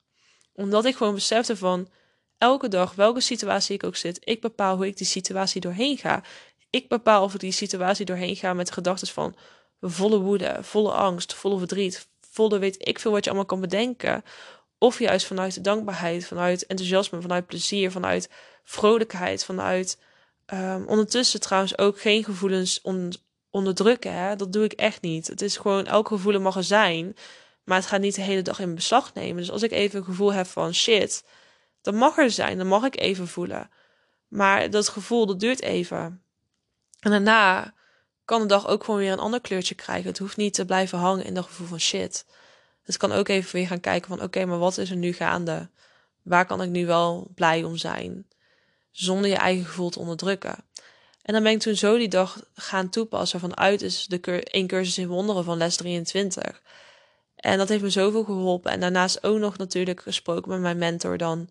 Omdat 0.53 0.85
ik 0.85 0.95
gewoon 0.95 1.13
besefte 1.13 1.57
van, 1.57 1.89
elke 2.37 2.67
dag, 2.67 2.95
welke 2.95 3.21
situatie 3.21 3.75
ik 3.75 3.83
ook 3.83 3.95
zit, 3.95 4.19
ik 4.23 4.41
bepaal 4.41 4.75
hoe 4.75 4.87
ik 4.87 4.97
die 4.97 5.07
situatie 5.07 5.61
doorheen 5.61 5.97
ga. 5.97 6.23
Ik 6.69 6.89
bepaal 6.89 7.23
of 7.23 7.33
ik 7.33 7.39
die 7.39 7.51
situatie 7.51 8.05
doorheen 8.05 8.35
ga 8.35 8.53
met 8.53 8.71
gedachten 8.71 9.07
van 9.07 9.35
volle 9.81 10.19
woede, 10.19 10.57
volle 10.61 10.91
angst, 10.91 11.33
volle 11.33 11.57
verdriet, 11.57 12.07
volle 12.31 12.59
weet 12.59 12.87
ik 12.87 12.99
veel 12.99 13.11
wat 13.11 13.23
je 13.23 13.29
allemaal 13.29 13.47
kan 13.47 13.61
bedenken. 13.61 14.23
Of 14.77 14.99
juist 14.99 15.25
vanuit 15.25 15.63
dankbaarheid, 15.63 16.25
vanuit 16.25 16.65
enthousiasme, 16.65 17.21
vanuit 17.21 17.45
plezier, 17.45 17.91
vanuit 17.91 18.29
vrolijkheid, 18.63 19.45
vanuit 19.45 19.99
um, 20.53 20.87
ondertussen 20.87 21.39
trouwens 21.39 21.77
ook 21.77 22.01
geen 22.01 22.23
gevoelens 22.23 22.81
onderdrukken. 23.49 24.13
Hè? 24.13 24.35
Dat 24.35 24.53
doe 24.53 24.63
ik 24.63 24.73
echt 24.73 25.01
niet. 25.01 25.27
Het 25.27 25.41
is 25.41 25.57
gewoon 25.57 25.85
elk 25.85 26.07
gevoel 26.07 26.39
mag 26.39 26.55
er 26.55 26.63
zijn, 26.63 27.15
maar 27.63 27.77
het 27.77 27.85
gaat 27.85 28.01
niet 28.01 28.15
de 28.15 28.21
hele 28.21 28.41
dag 28.41 28.59
in 28.59 28.75
beslag 28.75 29.13
nemen. 29.13 29.37
Dus 29.37 29.51
als 29.51 29.63
ik 29.63 29.71
even 29.71 29.99
een 29.99 30.05
gevoel 30.05 30.33
heb 30.33 30.45
van 30.45 30.73
shit, 30.73 31.23
dat 31.81 31.93
mag 31.93 32.17
er 32.17 32.31
zijn, 32.31 32.57
dat 32.57 32.67
mag 32.67 32.83
ik 32.83 32.99
even 32.99 33.27
voelen. 33.27 33.69
Maar 34.27 34.69
dat 34.69 34.87
gevoel, 34.89 35.25
dat 35.25 35.39
duurt 35.39 35.61
even. 35.61 36.23
En 36.99 37.11
daarna 37.11 37.73
kan 38.25 38.41
de 38.41 38.47
dag 38.47 38.67
ook 38.67 38.83
gewoon 38.83 38.99
weer 38.99 39.11
een 39.11 39.19
ander 39.19 39.41
kleurtje 39.41 39.75
krijgen. 39.75 40.09
Het 40.09 40.17
hoeft 40.17 40.37
niet 40.37 40.53
te 40.53 40.65
blijven 40.65 40.97
hangen 40.97 41.25
in 41.25 41.33
dat 41.33 41.45
gevoel 41.45 41.67
van 41.67 41.79
shit. 41.79 42.25
Het 42.83 42.97
kan 42.97 43.11
ook 43.11 43.27
even 43.27 43.55
weer 43.55 43.67
gaan 43.67 43.79
kijken 43.79 44.09
van 44.09 44.21
oké, 44.21 44.45
maar 44.45 44.57
wat 44.57 44.77
is 44.77 44.89
er 44.89 44.95
nu 44.95 45.13
gaande? 45.13 45.69
Waar 46.21 46.45
kan 46.45 46.61
ik 46.61 46.69
nu 46.69 46.85
wel 46.85 47.31
blij 47.35 47.63
om 47.63 47.77
zijn? 47.77 48.27
Zonder 48.91 49.29
je 49.29 49.35
eigen 49.35 49.65
gevoel 49.65 49.89
te 49.89 49.99
onderdrukken. 49.99 50.55
En 51.29 51.35
dan 51.35 51.43
ben 51.43 51.53
ik 51.53 51.59
toen 51.59 51.75
zo 51.75 51.97
die 51.97 52.07
dag 52.07 52.41
gaan 52.55 52.89
toepassen 52.89 53.39
vanuit 53.39 53.81
is 53.81 54.05
de 54.07 54.43
één 54.43 54.67
cursus 54.67 54.97
in 54.97 55.07
wonderen 55.07 55.43
van 55.43 55.57
les 55.57 55.75
23. 55.75 56.61
En 57.35 57.57
dat 57.57 57.69
heeft 57.69 57.81
me 57.81 57.89
zoveel 57.89 58.23
geholpen. 58.23 58.71
En 58.71 58.79
daarnaast 58.79 59.23
ook 59.23 59.37
nog 59.37 59.57
natuurlijk 59.57 60.01
gesproken 60.01 60.51
met 60.51 60.59
mijn 60.59 60.77
mentor 60.77 61.17
dan 61.17 61.49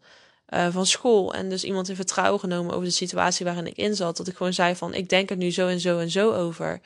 uh, 0.49 0.67
van 0.71 0.87
school. 0.87 1.35
En 1.35 1.49
dus 1.49 1.65
iemand 1.65 1.89
in 1.89 1.97
vertrouwen 1.97 2.41
genomen 2.41 2.73
over 2.73 2.85
de 2.85 2.91
situatie 2.91 3.45
waarin 3.45 3.67
ik 3.67 3.77
in 3.77 3.97
zat. 3.97 4.17
Dat 4.17 4.29
ik 4.29 4.37
gewoon 4.37 4.53
zei 4.53 4.77
van, 4.77 4.95
ik 4.95 5.09
denk 5.09 5.31
er 5.31 5.37
nu 5.37 5.51
zo 5.51 5.69
en 5.69 5.81
zo 5.81 5.99
en 5.99 6.11
zo 6.11 6.33
over. 6.33 6.81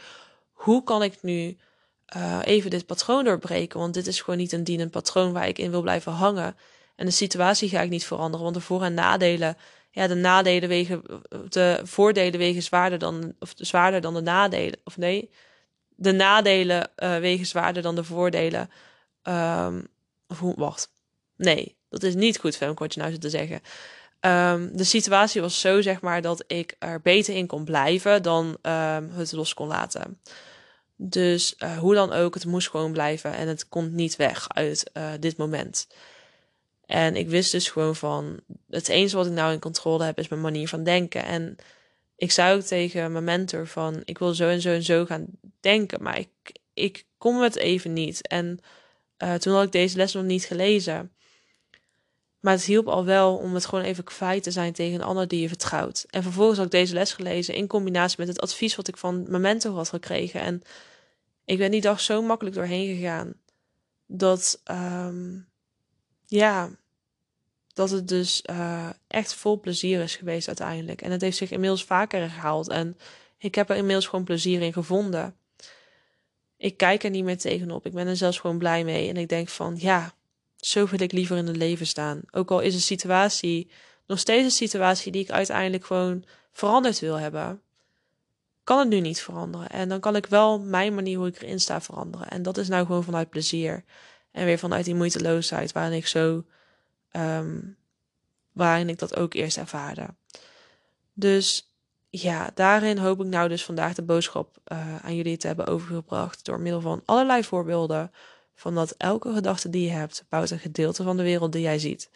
Hoe 0.52 0.84
kan 0.84 1.02
ik 1.02 1.22
nu 1.22 1.56
uh, 2.16 2.38
even 2.44 2.70
dit 2.70 2.86
patroon 2.86 3.24
doorbreken? 3.24 3.78
Want 3.80 3.94
dit 3.94 4.06
is 4.06 4.20
gewoon 4.20 4.38
niet 4.38 4.52
een 4.52 4.64
dienend 4.64 4.90
patroon 4.90 5.32
waar 5.32 5.48
ik 5.48 5.58
in 5.58 5.70
wil 5.70 5.82
blijven 5.82 6.12
hangen. 6.12 6.56
En 6.96 7.06
de 7.06 7.12
situatie 7.12 7.68
ga 7.68 7.80
ik 7.80 7.90
niet 7.90 8.04
veranderen. 8.04 8.42
Want 8.42 8.54
de 8.54 8.60
voor- 8.60 8.82
en 8.82 8.94
nadelen, 8.94 9.56
ja, 9.92 10.06
de 10.06 10.14
nadelen 10.14 10.68
wegen, 10.68 11.02
de 11.48 11.80
voordelen 11.82 12.38
wegen 12.38 12.62
zwaarder 12.62 12.98
dan, 12.98 13.34
of 13.38 13.52
zwaarder 13.56 14.00
dan 14.00 14.14
de 14.14 14.20
nadelen. 14.20 14.80
Of 14.84 14.96
nee, 14.96 15.30
de 15.88 16.12
nadelen 16.12 16.90
uh, 16.96 17.16
wegen 17.16 17.46
zwaarder 17.46 17.82
dan 17.82 17.94
de 17.94 18.04
voordelen. 18.04 18.70
Of 20.28 20.38
hoe, 20.38 20.54
wacht. 20.56 20.90
Nee, 21.36 21.76
dat 21.88 22.02
is 22.02 22.14
niet 22.14 22.38
goed, 22.38 22.56
Femke, 22.56 22.82
wat 22.82 22.94
je 22.94 23.00
nou 23.00 23.12
zit 23.12 23.20
te 23.20 23.30
zeggen. 23.30 23.60
Um, 24.20 24.76
de 24.76 24.84
situatie 24.84 25.40
was 25.40 25.60
zo, 25.60 25.80
zeg 25.80 26.00
maar, 26.00 26.22
dat 26.22 26.44
ik 26.46 26.76
er 26.78 27.00
beter 27.00 27.34
in 27.34 27.46
kon 27.46 27.64
blijven 27.64 28.22
dan 28.22 28.46
um, 28.62 29.10
het 29.12 29.32
los 29.32 29.54
kon 29.54 29.66
laten. 29.66 30.20
Dus 30.96 31.54
uh, 31.58 31.78
hoe 31.78 31.94
dan 31.94 32.12
ook, 32.12 32.34
het 32.34 32.46
moest 32.46 32.70
gewoon 32.70 32.92
blijven 32.92 33.34
en 33.34 33.48
het 33.48 33.68
komt 33.68 33.92
niet 33.92 34.16
weg 34.16 34.48
uit 34.48 34.90
uh, 34.94 35.04
dit 35.20 35.36
moment. 35.36 35.86
En 36.86 37.16
ik 37.16 37.28
wist 37.28 37.52
dus 37.52 37.70
gewoon 37.70 37.96
van, 37.96 38.40
het 38.68 38.88
enige 38.88 39.16
wat 39.16 39.26
ik 39.26 39.32
nou 39.32 39.52
in 39.52 39.58
controle 39.58 40.04
heb 40.04 40.18
is 40.18 40.28
mijn 40.28 40.40
manier 40.40 40.68
van 40.68 40.84
denken. 40.84 41.24
En 41.24 41.56
ik 42.16 42.30
zei 42.30 42.56
ook 42.56 42.62
tegen 42.62 43.12
mijn 43.12 43.24
mentor 43.24 43.66
van, 43.66 44.02
ik 44.04 44.18
wil 44.18 44.34
zo 44.34 44.48
en 44.48 44.60
zo 44.60 44.68
en 44.68 44.82
zo 44.82 45.04
gaan 45.04 45.26
denken, 45.60 46.02
maar 46.02 46.18
ik, 46.18 46.28
ik 46.74 47.04
kom 47.18 47.40
het 47.40 47.56
even 47.56 47.92
niet. 47.92 48.26
En 48.28 48.58
uh, 49.18 49.34
toen 49.34 49.54
had 49.54 49.64
ik 49.64 49.72
deze 49.72 49.96
les 49.96 50.12
nog 50.12 50.24
niet 50.24 50.44
gelezen. 50.44 51.12
Maar 52.40 52.52
het 52.52 52.64
hielp 52.64 52.88
al 52.88 53.04
wel 53.04 53.36
om 53.36 53.54
het 53.54 53.66
gewoon 53.66 53.84
even 53.84 54.04
kwijt 54.04 54.42
te 54.42 54.50
zijn 54.50 54.72
tegen 54.72 54.94
een 54.94 55.06
ander 55.06 55.28
die 55.28 55.40
je 55.40 55.48
vertrouwt. 55.48 56.06
En 56.10 56.22
vervolgens 56.22 56.56
had 56.56 56.66
ik 56.66 56.72
deze 56.72 56.94
les 56.94 57.12
gelezen 57.12 57.54
in 57.54 57.66
combinatie 57.66 58.16
met 58.18 58.28
het 58.28 58.40
advies 58.40 58.76
wat 58.76 58.88
ik 58.88 58.96
van 58.96 59.24
mijn 59.28 59.42
mentor 59.42 59.74
had 59.74 59.88
gekregen. 59.88 60.40
En 60.40 60.62
ik 61.44 61.58
ben 61.58 61.70
die 61.70 61.80
dag 61.80 62.00
zo 62.00 62.22
makkelijk 62.22 62.56
doorheen 62.56 62.96
gegaan. 62.96 63.34
Dat, 64.06 64.62
um, 64.70 65.48
ja, 66.36 66.70
dat 67.72 67.90
het 67.90 68.08
dus 68.08 68.42
uh, 68.50 68.88
echt 69.06 69.34
vol 69.34 69.60
plezier 69.60 70.02
is 70.02 70.16
geweest 70.16 70.46
uiteindelijk. 70.46 71.02
En 71.02 71.10
het 71.10 71.20
heeft 71.20 71.36
zich 71.36 71.50
inmiddels 71.50 71.84
vaker 71.84 72.20
herhaald. 72.20 72.68
En 72.68 72.96
ik 73.38 73.54
heb 73.54 73.70
er 73.70 73.76
inmiddels 73.76 74.06
gewoon 74.06 74.24
plezier 74.24 74.60
in 74.60 74.72
gevonden. 74.72 75.36
Ik 76.56 76.76
kijk 76.76 77.04
er 77.04 77.10
niet 77.10 77.24
meer 77.24 77.38
tegenop. 77.38 77.86
Ik 77.86 77.92
ben 77.92 78.06
er 78.06 78.16
zelfs 78.16 78.38
gewoon 78.38 78.58
blij 78.58 78.84
mee. 78.84 79.08
En 79.08 79.16
ik 79.16 79.28
denk 79.28 79.48
van, 79.48 79.74
ja, 79.78 80.14
zo 80.56 80.86
wil 80.86 81.00
ik 81.00 81.12
liever 81.12 81.36
in 81.36 81.46
het 81.46 81.56
leven 81.56 81.86
staan. 81.86 82.20
Ook 82.30 82.50
al 82.50 82.60
is 82.60 82.74
een 82.74 82.80
situatie 82.80 83.70
nog 84.06 84.18
steeds 84.18 84.44
een 84.44 84.50
situatie 84.50 85.12
die 85.12 85.22
ik 85.22 85.30
uiteindelijk 85.30 85.84
gewoon 85.84 86.24
veranderd 86.52 86.98
wil 86.98 87.18
hebben. 87.18 87.62
Kan 88.64 88.78
het 88.78 88.88
nu 88.88 89.00
niet 89.00 89.20
veranderen. 89.20 89.68
En 89.68 89.88
dan 89.88 90.00
kan 90.00 90.16
ik 90.16 90.26
wel 90.26 90.60
mijn 90.60 90.94
manier 90.94 91.18
hoe 91.18 91.26
ik 91.26 91.42
erin 91.42 91.60
sta 91.60 91.80
veranderen. 91.80 92.28
En 92.28 92.42
dat 92.42 92.56
is 92.56 92.68
nou 92.68 92.86
gewoon 92.86 93.04
vanuit 93.04 93.30
plezier. 93.30 93.84
En 94.32 94.44
weer 94.44 94.58
vanuit 94.58 94.84
die 94.84 94.94
moeiteloosheid 94.94 95.72
waarin 95.72 95.96
ik 95.96 96.06
zo. 96.06 96.44
Um, 97.12 97.76
waarin 98.52 98.88
ik 98.88 98.98
dat 98.98 99.16
ook 99.16 99.34
eerst 99.34 99.56
ervaarde. 99.56 100.06
Dus 101.12 101.72
ja, 102.10 102.50
daarin 102.54 102.98
hoop 102.98 103.20
ik 103.20 103.26
nou 103.26 103.48
dus 103.48 103.64
vandaag 103.64 103.94
de 103.94 104.02
boodschap 104.02 104.56
uh, 104.72 104.96
aan 105.04 105.16
jullie 105.16 105.36
te 105.36 105.46
hebben 105.46 105.66
overgebracht. 105.66 106.44
Door 106.44 106.60
middel 106.60 106.80
van 106.80 107.02
allerlei 107.04 107.44
voorbeelden 107.44 108.12
van 108.54 108.74
dat 108.74 108.94
elke 108.98 109.32
gedachte 109.32 109.70
die 109.70 109.84
je 109.84 109.90
hebt 109.90 110.24
bouwt 110.28 110.50
een 110.50 110.58
gedeelte 110.58 111.02
van 111.02 111.16
de 111.16 111.22
wereld 111.22 111.52
die 111.52 111.62
jij 111.62 111.78
ziet. 111.78 112.10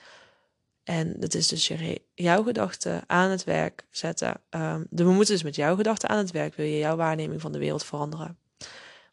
En 0.84 1.14
dat 1.20 1.34
is 1.34 1.48
dus 1.48 1.68
je, 1.68 2.02
jouw 2.14 2.42
gedachten 2.42 3.02
aan 3.06 3.30
het 3.30 3.44
werk 3.44 3.84
zetten. 3.90 4.40
Um, 4.50 4.86
we 4.90 5.04
moeten 5.04 5.34
dus 5.34 5.42
met 5.42 5.56
jouw 5.56 5.76
gedachten 5.76 6.08
aan 6.08 6.18
het 6.18 6.30
werk, 6.30 6.54
wil 6.54 6.66
je 6.66 6.78
jouw 6.78 6.96
waarneming 6.96 7.40
van 7.40 7.52
de 7.52 7.58
wereld 7.58 7.84
veranderen. 7.84 8.38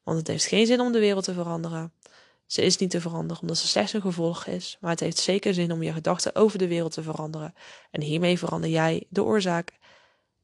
Want 0.04 0.18
het 0.18 0.28
heeft 0.28 0.46
geen 0.46 0.66
zin 0.66 0.80
om 0.80 0.92
de 0.92 1.00
wereld 1.00 1.24
te 1.24 1.34
veranderen. 1.34 1.92
Ze 2.54 2.62
is 2.62 2.78
niet 2.78 2.90
te 2.90 3.02
veranderen 3.02 3.42
omdat 3.42 3.58
ze 3.58 3.68
slechts 3.68 3.94
een 3.94 4.02
gevolg 4.02 4.46
is. 4.46 4.78
Maar 4.82 4.92
het 4.92 5.00
heeft 5.00 5.18
zeker 5.18 5.54
zin 5.54 5.72
om 5.72 5.84
je 5.84 5.94
gedachten 5.94 6.36
over 6.36 6.58
de 6.58 6.68
wereld 6.68 6.92
te 6.92 7.04
veranderen. 7.04 7.54
En 7.92 8.02
hiermee 8.02 8.38
verander 8.38 8.70
jij 8.70 9.06
de 9.10 9.24
oorzaak. 9.24 9.72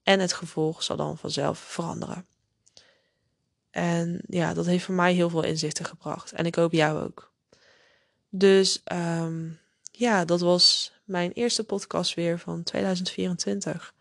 En 0.04 0.20
het 0.20 0.34
gevolg 0.34 0.84
zal 0.84 0.96
dan 0.96 1.18
vanzelf 1.18 1.60
veranderen. 1.60 2.26
En 3.72 4.22
ja, 4.28 4.54
dat 4.54 4.66
heeft 4.66 4.84
voor 4.86 4.96
mij 4.96 5.14
heel 5.14 5.30
veel 5.30 5.44
inzichten 5.44 5.86
gebracht. 5.86 6.32
En 6.32 6.46
ik 6.46 6.56
hoop 6.56 6.72
jou 6.72 7.04
ook. 7.04 7.32
Dus 8.30 8.82
um, 8.94 9.60
ja, 9.92 10.26
dat 10.26 10.42
was 10.42 10.94
mijn 11.04 11.32
eerste 11.32 11.64
podcast 11.64 12.14
weer 12.14 12.40
van 12.40 12.64
2024. 12.64 13.94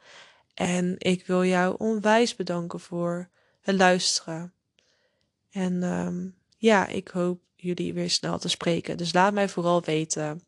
En 0.54 0.94
ik 0.98 1.26
wil 1.26 1.44
jou 1.44 1.74
onwijs 1.78 2.36
bedanken 2.36 2.80
voor 2.80 3.28
het 3.60 3.76
luisteren. 3.76 4.52
En 5.50 5.82
um, 5.82 6.36
ja, 6.56 6.86
ik 6.86 7.08
hoop 7.08 7.46
jullie 7.60 7.94
weer 7.94 8.10
snel 8.10 8.38
te 8.38 8.48
spreken. 8.48 8.96
Dus 8.96 9.12
laat 9.12 9.32
mij 9.32 9.48
vooral 9.48 9.82
weten 9.82 10.42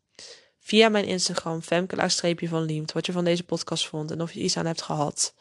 via 0.59 0.89
mijn 0.89 1.05
Instagram, 1.05 1.61
femke 1.61 2.09
van 2.47 2.63
Liemt, 2.63 2.91
wat 2.91 3.05
je 3.05 3.11
van 3.11 3.23
deze 3.23 3.43
podcast 3.43 3.87
vond 3.87 4.11
en 4.11 4.21
of 4.21 4.31
je 4.31 4.39
iets 4.39 4.57
aan 4.57 4.65
hebt 4.65 4.81
gehad. 4.81 5.33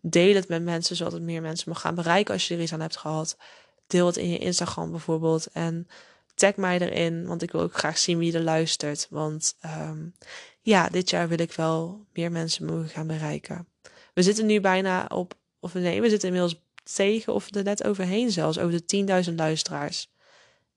Deel 0.00 0.34
het 0.34 0.48
met 0.48 0.62
mensen, 0.62 0.96
zodat 0.96 1.12
het 1.12 1.22
meer 1.22 1.42
mensen 1.42 1.68
mag 1.68 1.80
gaan 1.80 1.94
bereiken 1.94 2.34
als 2.34 2.48
je 2.48 2.54
er 2.54 2.60
iets 2.60 2.72
aan 2.72 2.80
hebt 2.80 2.96
gehad. 2.96 3.36
Deel 3.86 4.06
het 4.06 4.16
in 4.16 4.30
je 4.30 4.38
Instagram 4.38 4.90
bijvoorbeeld. 4.90 5.46
En 5.52 5.88
tag 6.34 6.56
mij 6.56 6.78
erin, 6.78 7.26
want 7.26 7.42
ik 7.42 7.50
wil 7.50 7.60
ook 7.60 7.78
graag 7.78 7.98
zien 7.98 8.18
wie 8.18 8.32
er 8.32 8.42
luistert. 8.42 9.06
Want 9.10 9.56
um, 9.64 10.14
ja, 10.60 10.88
dit 10.88 11.10
jaar 11.10 11.28
wil 11.28 11.38
ik 11.38 11.52
wel 11.52 12.06
meer 12.12 12.32
mensen 12.32 12.64
mogen 12.64 12.88
gaan 12.88 13.06
bereiken. 13.06 13.68
We 14.14 14.22
zitten 14.22 14.46
nu 14.46 14.60
bijna 14.60 15.06
op, 15.08 15.34
of 15.60 15.74
nee, 15.74 16.00
we 16.00 16.08
zitten 16.08 16.28
inmiddels 16.28 16.62
tegen 16.94 17.34
of 17.34 17.54
er 17.54 17.62
net 17.62 17.84
overheen 17.84 18.30
zelfs, 18.30 18.58
over 18.58 18.82
de 18.86 19.24
10.000 19.28 19.34
luisteraars. 19.34 20.10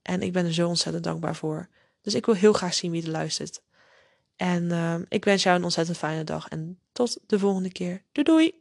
En 0.02 0.22
ik 0.22 0.34
ben 0.34 0.46
er 0.46 0.54
zo 0.54 0.68
ontzettend 0.68 1.04
dankbaar 1.04 1.36
voor. 1.36 1.70
Dus 2.02 2.16
ik 2.16 2.26
wil 2.26 2.36
heel 2.36 2.54
graag 2.54 2.74
zien 2.74 2.92
wie 2.92 3.04
er 3.04 3.10
luistert. 3.10 3.62
En 4.36 4.64
uh, 4.64 4.96
ik 5.08 5.26
wens 5.26 5.44
jou 5.44 5.58
een 5.58 5.64
ontzettend 5.64 5.98
fijne 5.98 6.24
dag 6.24 6.48
en 6.48 6.80
tot 6.92 7.18
de 7.28 7.40
volgende 7.40 7.72
keer. 7.72 8.04
Doei 8.12 8.26
doei! 8.26 8.61